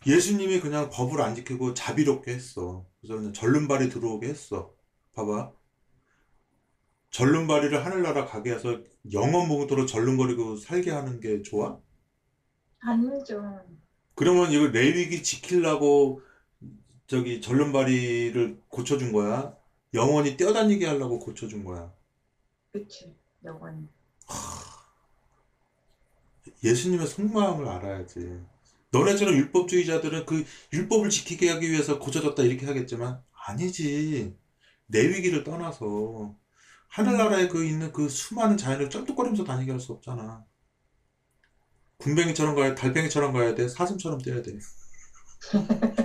예수님이 0.07 0.59
그냥 0.59 0.89
법을 0.91 1.21
안 1.21 1.33
지키고 1.35 1.73
자비롭게 1.73 2.31
했어. 2.33 2.85
그래서 3.01 3.15
그냥 3.15 3.33
절름발이 3.33 3.89
들어오게 3.89 4.27
했어. 4.27 4.73
봐봐. 5.13 5.51
절름발이를 7.09 7.85
하늘나라 7.85 8.25
가게 8.25 8.51
해서 8.53 8.81
영원 9.13 9.47
봉도로 9.47 9.85
절름거리고 9.85 10.57
살게 10.57 10.91
하는 10.91 11.19
게 11.19 11.41
좋아? 11.41 11.79
아니죠. 12.79 13.61
그러면 14.15 14.51
이거 14.51 14.67
레위기 14.67 15.23
지키려고 15.23 16.21
저기 17.07 17.41
절름발이를 17.41 18.59
고쳐준 18.67 19.11
거야? 19.11 19.55
영원히 19.95 20.37
뛰어다니게 20.37 20.85
하려고 20.85 21.17
고쳐준 21.17 21.63
거야? 21.63 21.91
그치. 22.71 23.15
영원히. 23.43 23.89
예수님의 26.63 27.07
속마음을 27.07 27.67
알아야지. 27.67 28.39
너네처럼 28.91 29.35
율법주의자들은 29.35 30.25
그 30.25 30.43
율법을 30.73 31.09
지키게 31.09 31.49
하기 31.51 31.69
위해서 31.71 31.99
고쳐졌다 31.99 32.41
이렇게 32.43 32.65
하겠지만 32.65 33.21
아니지. 33.47 34.35
내 34.87 35.07
위기를 35.09 35.43
떠나서 35.43 36.35
하늘나라에 36.89 37.47
그 37.49 37.65
있는 37.65 37.91
그 37.91 38.09
수많은 38.09 38.57
자연을 38.57 38.89
쩔뚝거리면서 38.89 39.43
다니게 39.43 39.71
할 39.71 39.79
수 39.79 39.93
없잖아. 39.93 40.45
군뱅이처럼 41.97 42.55
가야, 42.55 42.73
달팽이처럼 42.73 43.33
가야 43.33 43.53
돼. 43.55 43.67
사슴처럼 43.67 44.19
뛰어야 44.21 44.41
돼. 44.41 44.57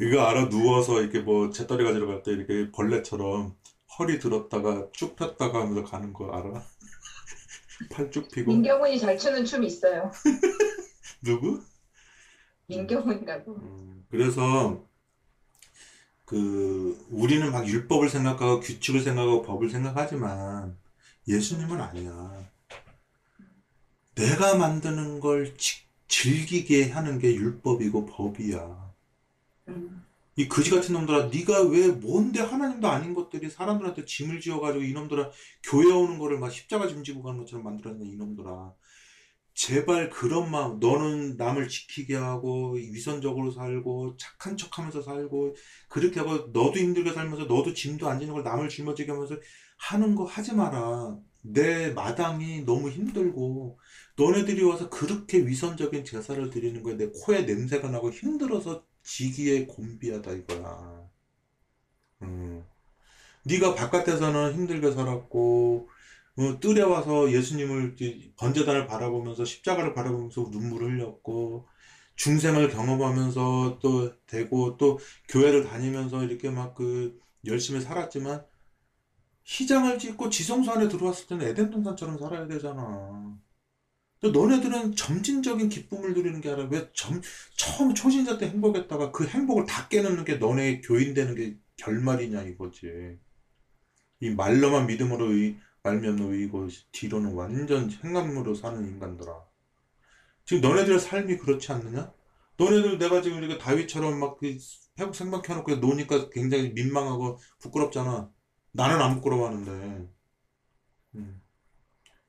이거 0.00 0.20
알아? 0.22 0.48
누워서 0.48 1.00
이렇게 1.00 1.20
뭐 1.20 1.50
재떨이 1.50 1.84
가지러 1.84 2.06
갈 2.06 2.22
때 2.22 2.32
이렇게 2.32 2.70
벌레처럼 2.72 3.54
허리 3.98 4.18
들었다가 4.18 4.88
쭉 4.92 5.16
폈다가 5.16 5.60
하면서 5.62 5.84
가는 5.84 6.12
거 6.12 6.30
알아? 6.32 6.62
팔쭉 7.90 8.30
펴고. 8.30 8.50
민경훈이 8.50 8.98
잘 8.98 9.18
추는 9.18 9.44
춤이 9.44 9.66
있어요. 9.66 10.10
누구? 11.22 11.62
민경훈이라고. 12.68 13.56
음, 13.56 14.06
그래서 14.10 14.84
그 16.24 16.96
우리는 17.10 17.50
막 17.50 17.66
율법을 17.66 18.08
생각하고 18.08 18.60
규칙을 18.60 19.00
생각하고 19.00 19.42
법을 19.42 19.70
생각하지만 19.70 20.78
예수님은 21.26 21.80
아니야. 21.80 22.48
내가 24.14 24.54
만드는 24.56 25.20
걸 25.20 25.56
지- 25.56 25.82
즐기게 26.08 26.90
하는 26.90 27.18
게 27.18 27.34
율법이고 27.34 28.06
법이야. 28.06 28.89
음. 29.70 30.04
이 30.36 30.48
거지 30.48 30.70
같은 30.70 30.94
놈들아, 30.94 31.26
네가 31.26 31.64
왜 31.64 31.88
뭔데 31.88 32.40
하나님도 32.40 32.88
아닌 32.88 33.14
것들이 33.14 33.50
사람들한테 33.50 34.04
짐을 34.04 34.40
지어가지고 34.40 34.84
이놈들아 34.84 35.30
교회 35.64 35.92
오는 35.92 36.18
거를 36.18 36.38
막 36.38 36.50
십자가 36.50 36.86
짐 36.88 37.04
지고 37.04 37.22
가는 37.22 37.38
것처럼 37.38 37.64
만들었냐 37.64 38.04
이놈들아. 38.06 38.72
제발 39.52 40.08
그런 40.08 40.50
마음, 40.50 40.78
너는 40.78 41.36
남을 41.36 41.68
지키게 41.68 42.14
하고 42.14 42.72
위선적으로 42.72 43.50
살고 43.50 44.16
착한 44.16 44.56
척하면서 44.56 45.02
살고 45.02 45.54
그렇게 45.88 46.20
하고 46.20 46.48
너도 46.52 46.78
힘들게 46.78 47.12
살면서 47.12 47.44
너도 47.44 47.74
짐도 47.74 48.08
안 48.08 48.18
지는 48.20 48.32
걸 48.32 48.42
남을 48.42 48.68
짊어지게 48.70 49.12
하면서 49.12 49.36
하는 49.76 50.14
거 50.14 50.24
하지 50.24 50.54
마라. 50.54 51.18
내 51.42 51.90
마당이 51.90 52.62
너무 52.64 52.90
힘들고 52.90 53.78
너네들이 54.16 54.62
와서 54.62 54.88
그렇게 54.88 55.46
위선적인 55.46 56.04
제사를 56.04 56.48
드리는 56.50 56.82
거야. 56.82 56.96
내 56.96 57.08
코에 57.08 57.42
냄새가 57.42 57.90
나고 57.90 58.10
힘들어서 58.10 58.84
지기에 59.02 59.66
곤비하다 59.66 60.32
이거야. 60.32 61.10
음. 62.22 62.64
네가 63.44 63.74
바깥에서는 63.74 64.54
힘들게 64.54 64.92
살았고 64.92 65.88
어, 66.38 66.60
뜰에 66.60 66.82
와서 66.82 67.32
예수님을 67.32 67.96
번제단을 68.38 68.86
바라보면서 68.86 69.44
십자가를 69.44 69.94
바라보면서 69.94 70.48
눈물을 70.50 70.92
흘렸고 70.94 71.68
중생을 72.16 72.70
경험하면서 72.70 73.80
또 73.82 74.16
되고 74.26 74.76
또 74.78 74.98
교회를 75.28 75.64
다니면서 75.64 76.24
이렇게 76.24 76.50
막 76.50 76.74
그 76.74 77.18
열심히 77.46 77.80
살았지만 77.80 78.44
희장을 79.44 79.98
짓고 79.98 80.30
지성소 80.30 80.72
안에 80.72 80.88
들어왔을 80.88 81.26
때는 81.26 81.46
에덴 81.46 81.70
동산처럼 81.70 82.18
살아야 82.18 82.46
되잖아. 82.46 83.38
너네들은 84.28 84.96
점진적인 84.96 85.70
기쁨을 85.70 86.12
누리는 86.12 86.40
게 86.40 86.50
아니라 86.50 86.68
왜 86.70 86.90
점, 86.92 87.20
처음 87.56 87.94
초신자 87.94 88.36
때 88.36 88.48
행복했다가 88.48 89.12
그 89.12 89.26
행복을 89.26 89.64
다 89.64 89.88
깨놓는 89.88 90.24
게 90.24 90.36
너네 90.36 90.82
교인 90.82 91.14
되는 91.14 91.34
게 91.34 91.56
결말이냐 91.76 92.42
이거지. 92.42 93.18
이 94.20 94.30
말로만 94.30 94.86
믿음으로 94.86 95.32
의, 95.32 95.56
말미암는 95.82 96.32
의이고 96.34 96.68
뒤로는 96.92 97.32
완전 97.32 97.90
행함으로 97.90 98.54
사는 98.54 98.86
인간들아. 98.86 99.42
지금 100.44 100.60
너네들의 100.60 101.00
삶이 101.00 101.38
그렇지 101.38 101.72
않느냐? 101.72 102.12
너네들 102.58 102.98
내가 102.98 103.22
지금 103.22 103.38
이렇게 103.38 103.56
다윗처럼 103.56 104.20
막그 104.20 104.58
회복 104.98 105.14
생방 105.14 105.40
켜놓고 105.40 105.76
노니까 105.76 106.28
굉장히 106.28 106.70
민망하고 106.70 107.38
부끄럽잖아. 107.58 108.30
나는 108.72 109.00
안 109.00 109.14
부끄러워하는데. 109.14 110.08
음. 111.14 111.42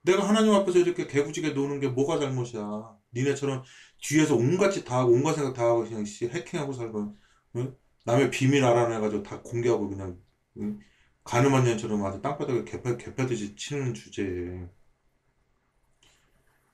내가 0.03 0.27
하나님 0.27 0.53
앞에서 0.53 0.79
이렇게 0.79 1.07
개구지게 1.07 1.51
노는 1.51 1.79
게 1.79 1.87
뭐가 1.87 2.19
잘못이야. 2.19 2.97
니네처럼 3.13 3.63
뒤에서 4.01 4.35
온갖 4.35 4.71
짓 4.71 4.85
다 4.85 4.99
하고 4.99 5.11
온갖 5.11 5.33
생각 5.33 5.53
다 5.53 5.63
하고 5.65 5.83
그냥 5.83 6.05
씨 6.05 6.27
해킹하고 6.27 6.73
살고 6.73 7.15
응? 7.57 7.75
남의 8.05 8.31
비밀 8.31 8.63
알아내가지고 8.63 9.23
다 9.23 9.41
공개하고 9.41 9.89
그냥 9.89 10.19
응? 10.57 10.79
가늠한 11.23 11.65
년처럼 11.65 12.03
아주 12.05 12.21
땅바닥에 12.21 12.63
개패, 12.65 12.97
개패듯이 12.97 13.55
치는 13.55 13.93
주제에 13.93 14.67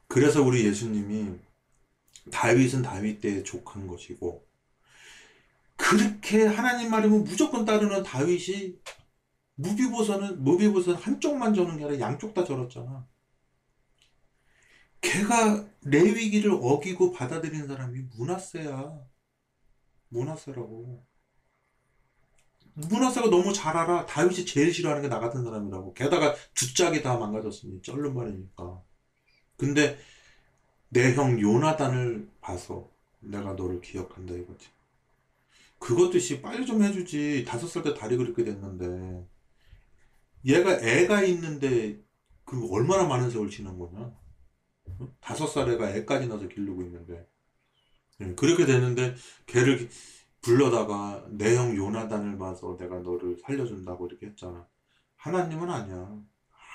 그래서 0.08 0.42
우리 0.42 0.66
예수님이 0.66 1.38
다윗은 2.32 2.82
다윗 2.82 3.20
때에 3.22 3.44
족한 3.44 3.88
것이고 3.88 4.46
그렇게 5.76 6.46
하나님 6.46 6.90
말이면 6.92 7.24
무조건 7.24 7.66
따르는 7.66 8.04
다윗이 8.04 8.76
무비보서는 9.56 10.44
무비보서는 10.44 11.00
한쪽만 11.00 11.54
저는 11.54 11.78
게 11.78 11.86
아니라 11.86 12.00
양쪽 12.00 12.34
다 12.34 12.44
저렀잖아. 12.46 13.08
걔가 15.08 15.68
레위기를 15.84 16.52
어기고 16.62 17.12
받아들인 17.14 17.68
사람이 17.68 18.02
문하세야. 18.18 19.08
문하세라고. 20.10 21.06
문하세가 22.76 23.30
너무 23.30 23.52
잘 23.54 23.76
알아. 23.76 24.06
다윗이 24.06 24.46
제일 24.46 24.72
싫어하는 24.74 25.02
게 25.04 25.10
나 25.10 25.20
같은 25.20 25.44
사람이라고. 25.44 25.94
게다가 25.94 26.36
두 26.54 26.74
짝이 26.76 27.02
다 27.02 27.18
망가졌으니 27.18 27.82
쩔른 27.82 28.14
말이니까. 28.14 28.84
근데 29.58 29.98
내 30.90 31.14
형 31.16 31.40
요나단을 31.42 32.30
봐서 32.42 32.90
내가 33.22 33.54
너를 33.54 33.82
기억한다 33.82 34.36
이거지. 34.36 34.68
그것도 35.80 36.20
씨 36.20 36.42
빨리 36.42 36.66
좀 36.66 36.84
해주지. 36.84 37.46
다섯 37.48 37.68
살 37.68 37.84
때 37.84 37.94
다리 37.96 38.18
그렇게 38.18 38.44
됐는데. 38.44 39.26
얘가 40.46 40.74
애가 40.80 41.24
있는데 41.26 42.02
그 42.46 42.68
얼마나 42.72 43.06
많은 43.08 43.30
세월 43.32 43.50
지난 43.50 43.78
거냐? 43.78 44.12
응? 45.02 45.14
다섯 45.22 45.48
살 45.48 45.70
애가 45.70 45.92
애까지 45.96 46.28
낳아서 46.28 46.48
기르고 46.48 46.82
있는데. 46.84 47.26
예, 48.22 48.34
그렇게 48.36 48.66
됐는데 48.66 49.16
걔를 49.48 49.78
기- 49.78 49.90
불러다가 50.42 51.26
내 51.30 51.56
형 51.56 51.76
요나단을 51.76 52.38
봐서 52.38 52.78
내가 52.78 53.00
너를 53.00 53.38
살려준다고 53.44 54.08
이렇게 54.08 54.28
했잖아. 54.28 54.68
하나님은 55.18 55.70
아니야. 55.70 56.18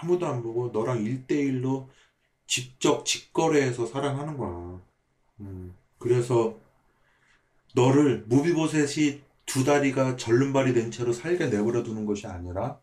아무도 0.01 0.27
안 0.27 0.43
보고 0.43 0.69
너랑 0.71 1.03
일대일로 1.05 1.91
직접 2.47 3.05
직거래해서 3.07 3.87
사랑하는 3.87 4.37
거야. 4.39 4.81
음, 5.41 5.75
그래서 5.99 6.59
너를 7.75 8.25
무비보셋이 8.29 9.21
두 9.45 9.63
다리가 9.63 10.17
절름발이 10.17 10.73
된 10.73 10.91
채로 10.91 11.13
살게 11.13 11.49
내버려 11.49 11.83
두는 11.83 12.07
것이 12.07 12.27
아니라 12.27 12.81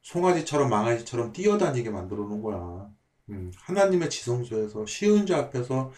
송아지처럼 0.00 0.70
망아지처럼 0.70 1.34
뛰어다니게 1.34 1.90
만들어 1.90 2.24
놓은 2.24 2.40
거야. 2.40 2.90
음, 3.30 3.52
하나님의 3.56 4.10
지성소에서 4.10 4.86
시은자 4.86 5.38
앞에서 5.38 5.92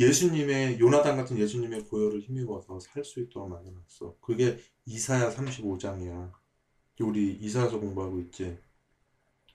예수님의 0.00 0.78
요나단 0.80 1.16
같은 1.16 1.38
예수님의 1.38 1.86
보혈을 1.86 2.20
힘입어서 2.20 2.78
살 2.80 3.04
수 3.04 3.20
있도록 3.20 3.48
만들어놨어. 3.50 4.16
그게 4.20 4.58
이사야 4.86 5.30
35장이야. 5.30 6.32
우리 7.00 7.32
이사야서 7.34 7.80
공부하고 7.80 8.18
있지. 8.20 8.58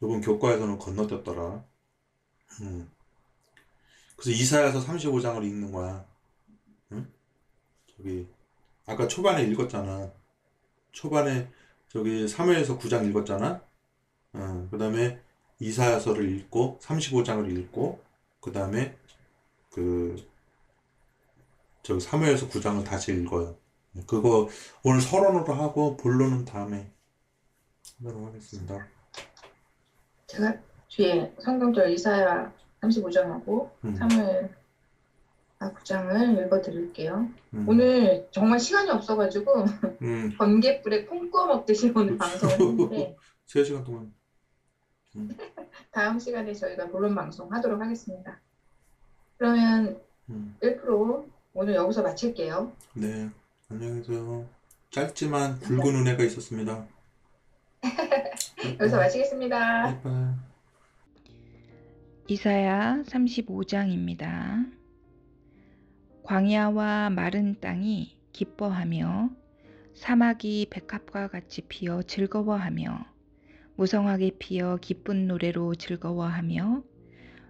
이번 0.01 0.21
교과에서는 0.21 0.77
건너뛰었더라. 0.79 1.65
음. 2.61 2.91
그래서 4.15 4.31
이사야서 4.41 4.85
35장을 4.85 5.43
읽는 5.43 5.71
거야. 5.71 6.05
응? 6.91 7.11
저기 7.95 8.27
아까 8.85 9.07
초반에 9.07 9.43
읽었잖아. 9.43 10.11
초반에 10.91 11.49
저기 11.87 12.25
3회에서 12.25 12.79
9장 12.79 13.07
읽었잖아. 13.09 13.61
어, 14.33 14.67
그다음에 14.71 15.21
이사야서를 15.59 16.29
읽고 16.37 16.79
35장을 16.81 17.49
읽고 17.57 18.01
그 18.41 18.51
다음에 18.51 18.95
그저 19.69 20.23
사무엘서 21.99 22.49
9장을 22.49 22.83
다시 22.85 23.13
읽어요. 23.13 23.55
그거 24.07 24.49
오늘 24.83 25.01
서론으로 25.01 25.53
하고 25.53 25.97
본론은 25.97 26.45
다음에 26.45 26.91
하도록 27.99 28.27
하겠습니다. 28.27 28.87
제가 30.27 30.57
뒤에 30.89 31.33
성경절 31.41 31.91
이사야 31.91 32.51
35장하고 32.81 33.69
음, 33.85 33.95
사무엘 33.95 34.49
9장을 35.59 36.45
읽어드릴게요. 36.45 37.29
음, 37.53 37.65
오늘 37.69 38.27
정말 38.31 38.59
시간이 38.59 38.89
없어가지고 38.89 39.65
음, 40.01 40.33
번개불에 40.37 41.05
콩 41.05 41.29
구워 41.29 41.47
먹듯이 41.47 41.91
오늘 41.95 42.17
방송을 42.17 42.59
했는데 42.59 43.15
3시간 43.47 43.85
동안 43.85 44.13
다음 45.91 46.19
시간에 46.19 46.53
저희가 46.53 46.87
본론 46.87 47.15
방송 47.15 47.51
하도록 47.53 47.79
하겠습니다. 47.79 48.39
그러면 49.37 50.01
음, 50.29 50.55
1% 50.61 51.25
오늘 51.53 51.75
여기서 51.75 52.01
마칠게요. 52.01 52.71
네, 52.95 53.29
안녕히 53.69 54.01
계세요. 54.01 54.47
짧지만 54.89 55.59
붉은 55.59 55.95
은혜가 55.95 56.23
있었습니다. 56.23 56.85
여기서 58.79 58.97
마치겠습니다. 58.97 59.83
바이바이. 59.83 60.33
이사야 62.27 63.03
35장입니다. 63.05 64.71
광야와 66.23 67.09
마른 67.09 67.59
땅이 67.59 68.17
기뻐하며 68.31 69.29
사막이 69.93 70.67
백합과 70.69 71.27
같이 71.27 71.61
피어 71.61 72.01
즐거워하며 72.01 73.12
무성하게 73.83 74.31
피어 74.39 74.77
기쁜 74.77 75.27
노래로 75.27 75.75
즐거워하며 75.75 76.83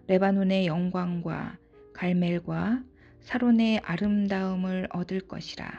레바논의 0.07 0.65
영광과 0.65 1.59
갈멜과 1.93 2.83
사론의 3.21 3.81
아름다움을 3.83 4.87
얻을 4.89 5.19
것이라. 5.27 5.69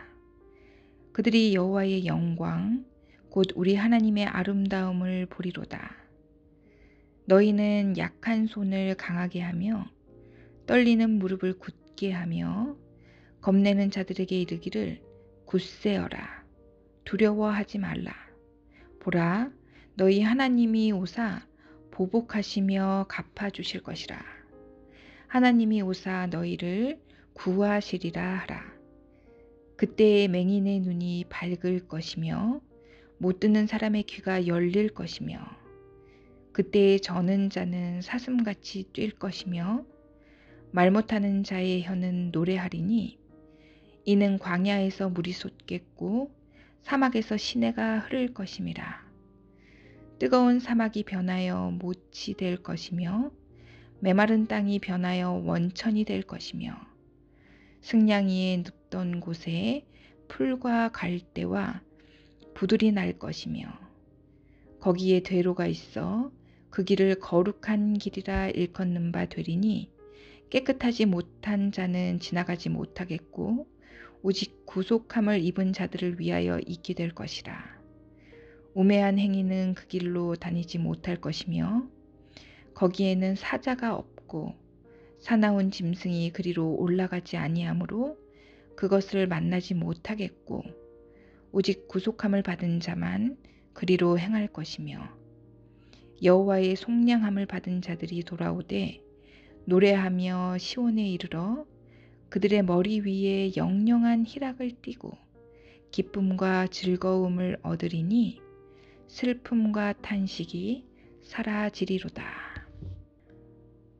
그들이 1.10 1.54
여호와의 1.56 2.06
영광 2.06 2.84
곧 3.30 3.48
우리 3.56 3.74
하나님의 3.74 4.26
아름다움을 4.26 5.26
보리로다. 5.26 5.96
너희는 7.24 7.98
약한 7.98 8.46
손을 8.46 8.94
강하게 8.94 9.40
하며 9.40 9.90
떨리는 10.66 11.18
무릎을 11.18 11.58
굳게 11.58 12.12
하며 12.12 12.76
겁내는 13.40 13.90
자들에게 13.90 14.40
이르기를 14.42 15.02
굳세어라 15.46 16.44
두려워하지 17.04 17.78
말라 17.78 18.14
보라 19.00 19.50
너희 19.96 20.22
하나님이 20.22 20.90
오사 20.90 21.46
보복하시며 21.92 23.06
갚아 23.08 23.50
주실 23.50 23.80
것이라 23.80 24.20
하나님이 25.28 25.82
오사 25.82 26.26
너희를 26.32 27.00
구하시리라 27.34 28.38
하라 28.40 28.64
그때의 29.76 30.26
맹인의 30.28 30.80
눈이 30.80 31.26
밝을 31.28 31.86
것이며 31.86 32.60
못 33.18 33.38
듣는 33.38 33.68
사람의 33.68 34.02
귀가 34.04 34.48
열릴 34.48 34.88
것이며 34.88 35.38
그때의 36.52 36.98
저는 37.00 37.50
자는 37.50 38.00
사슴같이 38.00 38.90
뛸 38.92 39.12
것이며 39.12 39.84
말 40.72 40.90
못하는 40.90 41.44
자의 41.44 41.84
혀는 41.84 42.32
노래하리니 42.32 43.16
이는 44.06 44.38
광야에서 44.38 45.08
물이 45.10 45.30
솟겠고 45.30 46.34
사막에서 46.82 47.36
시내가 47.36 48.00
흐를 48.00 48.34
것임이라. 48.34 49.03
뜨거운 50.24 50.58
사막이 50.58 51.02
변하여 51.02 51.70
못이 51.78 52.32
될 52.38 52.56
것이며 52.56 53.30
메마른 54.00 54.46
땅이 54.46 54.78
변하여 54.78 55.32
원천이 55.32 56.06
될 56.06 56.22
것이며 56.22 56.74
승냥이에 57.82 58.56
눕던 58.64 59.20
곳에 59.20 59.84
풀과 60.28 60.92
갈대와 60.92 61.82
부들이 62.54 62.90
날 62.90 63.18
것이며 63.18 63.66
거기에 64.80 65.20
되로가 65.20 65.66
있어 65.66 66.32
그 66.70 66.84
길을 66.84 67.16
거룩한 67.16 67.98
길이라 67.98 68.48
일컫는 68.48 69.12
바 69.12 69.26
되리니 69.26 69.90
깨끗하지 70.48 71.04
못한 71.04 71.70
자는 71.70 72.18
지나가지 72.18 72.70
못하겠고 72.70 73.66
오직 74.22 74.64
구속함을 74.64 75.44
입은 75.44 75.74
자들을 75.74 76.18
위하여 76.18 76.60
있게 76.66 76.94
될 76.94 77.10
것이라. 77.14 77.73
우매한 78.74 79.18
행위는 79.18 79.74
그 79.74 79.86
길로 79.86 80.34
다니지 80.34 80.78
못할 80.78 81.16
것이며 81.16 81.86
거기에는 82.74 83.36
사자가 83.36 83.94
없고 83.94 84.54
사나운 85.20 85.70
짐승이 85.70 86.30
그리로 86.32 86.74
올라가지 86.74 87.36
아니하므로 87.36 88.18
그것을 88.74 89.28
만나지 89.28 89.74
못하겠고 89.74 90.64
오직 91.52 91.86
구속함을 91.86 92.42
받은 92.42 92.80
자만 92.80 93.36
그리로 93.72 94.18
행할 94.18 94.48
것이며 94.48 95.08
여호와의 96.22 96.74
속량함을 96.74 97.46
받은 97.46 97.80
자들이 97.80 98.24
돌아오되 98.24 99.00
노래하며 99.66 100.58
시온에 100.58 101.08
이르러 101.08 101.64
그들의 102.28 102.64
머리 102.64 103.00
위에 103.00 103.52
영영한 103.56 104.24
희락을 104.26 104.72
띠고 104.82 105.12
기쁨과 105.92 106.66
즐거움을 106.66 107.58
얻으리니 107.62 108.43
슬픔과 109.08 109.94
탄식이 109.94 110.86
사라지리로다. 111.22 112.24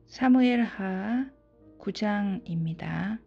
사무엘하 0.07 1.29
9장입니다. 1.79 3.19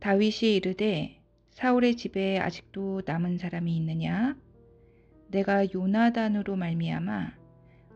다윗이 0.00 0.56
이르되 0.56 1.20
사울의 1.50 1.96
집에 1.96 2.38
아직도 2.38 3.02
남은 3.06 3.38
사람이 3.38 3.74
있느냐? 3.76 4.36
내가 5.28 5.72
요나단으로 5.72 6.56
말미암아 6.56 7.32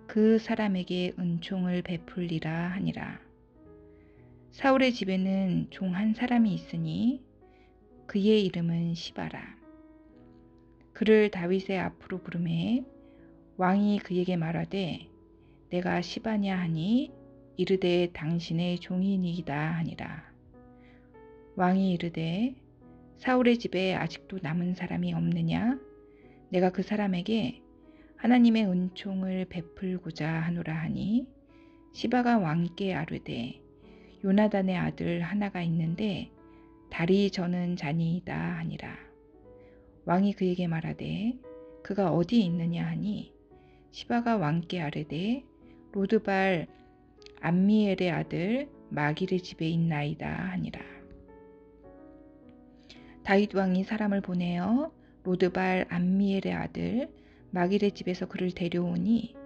그 0.06 0.38
사람에게 0.38 1.14
은총을 1.18 1.82
베풀리라 1.82 2.68
하니라. 2.68 3.20
사울의 4.52 4.92
집에는 4.94 5.68
종 5.70 5.94
한 5.94 6.14
사람이 6.14 6.52
있으니 6.52 7.22
그의 8.06 8.44
이름은 8.46 8.94
시바라. 8.94 9.59
그를 11.01 11.30
다윗의 11.30 11.78
앞으로 11.78 12.18
부르매 12.18 12.84
왕이 13.57 14.01
그에게 14.01 14.36
말하되 14.36 15.09
내가 15.70 16.03
시바냐 16.03 16.55
하니 16.55 17.11
이르되 17.57 18.11
당신의 18.12 18.80
종이니이다 18.80 19.57
하니라. 19.78 20.30
왕이 21.57 21.92
이르되 21.92 22.55
사울의 23.16 23.57
집에 23.57 23.94
아직도 23.94 24.40
남은 24.42 24.74
사람이 24.74 25.14
없느냐? 25.14 25.80
내가 26.51 26.68
그 26.68 26.82
사람에게 26.82 27.62
하나님의 28.16 28.66
은총을 28.66 29.46
베풀고자 29.46 30.28
하노라 30.28 30.74
하니 30.74 31.26
시바가 31.94 32.40
왕께 32.40 32.92
아뢰되 32.92 33.59
요나단의 34.22 34.76
아들 34.76 35.22
하나가 35.22 35.62
있는데 35.62 36.30
다리 36.90 37.30
저는 37.30 37.76
자니이다 37.76 38.36
하니라. 38.59 39.09
왕이 40.11 40.32
그에게 40.32 40.66
말하되 40.66 41.38
그가 41.84 42.11
어디 42.11 42.44
있느냐 42.44 42.84
하니 42.84 43.32
시바가 43.92 44.38
왕께 44.38 44.80
아뢰되 44.80 45.44
로드발 45.92 46.66
암미엘의 47.40 48.11
아들 48.11 48.68
마길의 48.88 49.40
집에 49.40 49.68
있나이다 49.68 50.28
하니라. 50.28 50.80
다윗 53.22 53.54
왕이 53.54 53.84
사람을 53.84 54.20
보내어 54.20 54.90
로드발 55.22 55.86
암미엘의 55.88 56.54
아들 56.54 57.08
마길의 57.52 57.92
집에서 57.92 58.26
그를 58.26 58.50
데려오니 58.50 59.36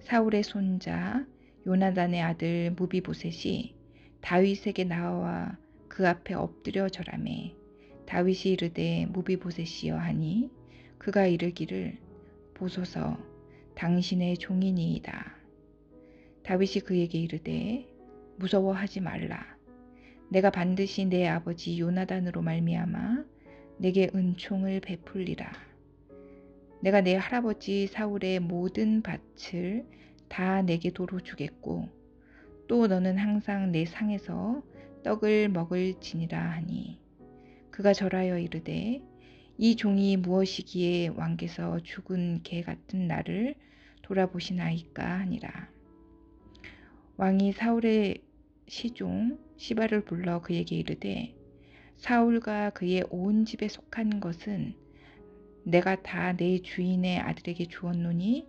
사울의 0.00 0.42
손자 0.42 1.24
요나단의 1.66 2.20
아들 2.20 2.72
므비보셋이 2.72 3.74
다윗에게 4.20 4.84
나와 4.84 5.56
그 5.88 6.06
앞에 6.06 6.34
엎드려 6.34 6.90
절하매 6.90 7.61
다윗이 8.12 8.52
이르되 8.52 9.06
무비보셋이여 9.06 9.96
하니 9.96 10.50
그가 10.98 11.26
이르기를 11.26 11.96
보소서 12.52 13.16
당신의 13.74 14.36
종이니이다. 14.36 15.34
다윗이 16.42 16.80
그에게 16.84 17.18
이르되 17.18 17.88
무서워하지 18.36 19.00
말라. 19.00 19.56
내가 20.28 20.50
반드시 20.50 21.06
내 21.06 21.26
아버지 21.26 21.80
요나단으로 21.80 22.42
말미암아 22.42 23.24
내게 23.78 24.10
은총을 24.14 24.80
베풀리라. 24.80 25.50
내가 26.82 27.00
내 27.00 27.14
할아버지 27.14 27.86
사울의 27.86 28.40
모든 28.40 29.00
밭을 29.00 29.86
다 30.28 30.60
내게 30.60 30.90
도로 30.90 31.20
주겠고 31.20 31.88
또 32.68 32.88
너는 32.88 33.16
항상 33.16 33.72
내 33.72 33.86
상에서 33.86 34.62
떡을 35.02 35.48
먹을지니라 35.48 36.38
하니 36.38 37.01
그가 37.72 37.94
절하여 37.94 38.38
이르되 38.38 39.00
이 39.56 39.76
종이 39.76 40.18
무엇이기에 40.18 41.08
왕께서 41.08 41.80
죽은 41.80 42.42
개 42.42 42.60
같은 42.62 43.08
나를 43.08 43.54
돌아보시나이까 44.02 45.20
하니라. 45.20 45.70
왕이 47.16 47.52
사울의 47.52 48.18
시종 48.68 49.38
시바를 49.56 50.04
불러 50.04 50.42
그에게 50.42 50.76
이르되 50.76 51.34
사울과 51.96 52.70
그의 52.70 53.04
온 53.10 53.46
집에 53.46 53.68
속한 53.68 54.20
것은 54.20 54.74
내가 55.64 56.02
다 56.02 56.34
내 56.34 56.60
주인의 56.60 57.20
아들에게 57.20 57.66
주었노니 57.66 58.46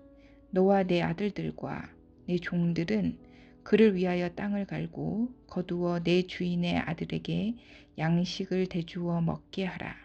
너와 0.50 0.84
내 0.84 1.02
아들들과 1.02 1.90
내 2.26 2.38
종들은 2.40 3.18
그를 3.64 3.96
위하여 3.96 4.30
땅을 4.30 4.66
갈고 4.66 5.34
거두어 5.48 6.00
내 6.04 6.24
주인의 6.24 6.78
아들에게 6.78 7.56
양식을 7.98 8.68
대주어 8.68 9.22
먹게 9.22 9.66
하라. 9.66 9.96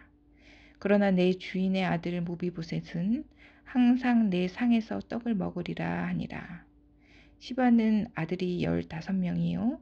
그러나 0.79 1.11
내 1.11 1.33
주인의 1.33 1.85
아들 1.85 2.21
무비보셋은 2.21 3.25
항상 3.63 4.29
내 4.29 4.47
상에서 4.47 4.99
떡을 4.99 5.35
먹으리라 5.35 6.07
하니라. 6.07 6.65
시바는 7.39 8.07
아들이 8.15 8.63
열다섯 8.63 9.15
명이요 9.15 9.79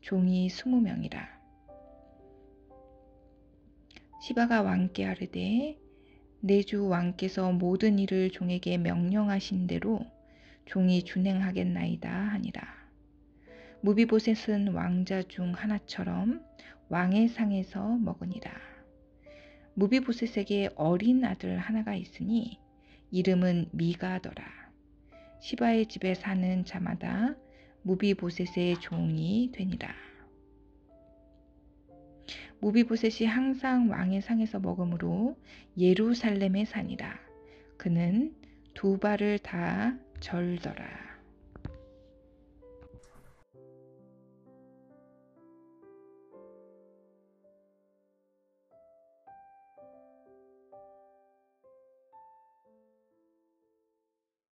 종이 0.00 0.48
스무 0.50 0.80
명이라. 0.80 1.28
시바가 4.22 4.62
왕께 4.62 5.04
하르되 5.04 5.78
내 6.40 6.62
주 6.62 6.86
왕께서 6.88 7.52
모든 7.52 7.98
일을 7.98 8.30
종에게 8.30 8.76
명령하신 8.76 9.66
대로 9.66 10.04
종이 10.66 11.02
준행하겠나이다 11.02 12.10
하니라. 12.10 12.83
무비보셋은 13.84 14.68
왕자 14.68 15.22
중 15.22 15.52
하나처럼 15.52 16.42
왕의 16.88 17.28
상에서 17.28 17.86
먹으니라. 17.98 18.50
무비보셋에게 19.74 20.70
어린 20.74 21.22
아들 21.22 21.58
하나가 21.58 21.94
있으니 21.94 22.58
이름은 23.10 23.68
미가더라. 23.72 24.42
시바의 25.42 25.88
집에 25.88 26.14
사는 26.14 26.64
자마다 26.64 27.34
무비보셋의 27.82 28.80
종이 28.80 29.50
되니라. 29.52 29.94
무비보셋이 32.60 33.28
항상 33.28 33.90
왕의 33.90 34.22
상에서 34.22 34.60
먹으므로 34.60 35.36
예루살렘에 35.76 36.64
사니라. 36.64 37.18
그는 37.76 38.34
두 38.72 38.96
발을 38.96 39.40
다 39.40 39.98
절더라. 40.20 41.03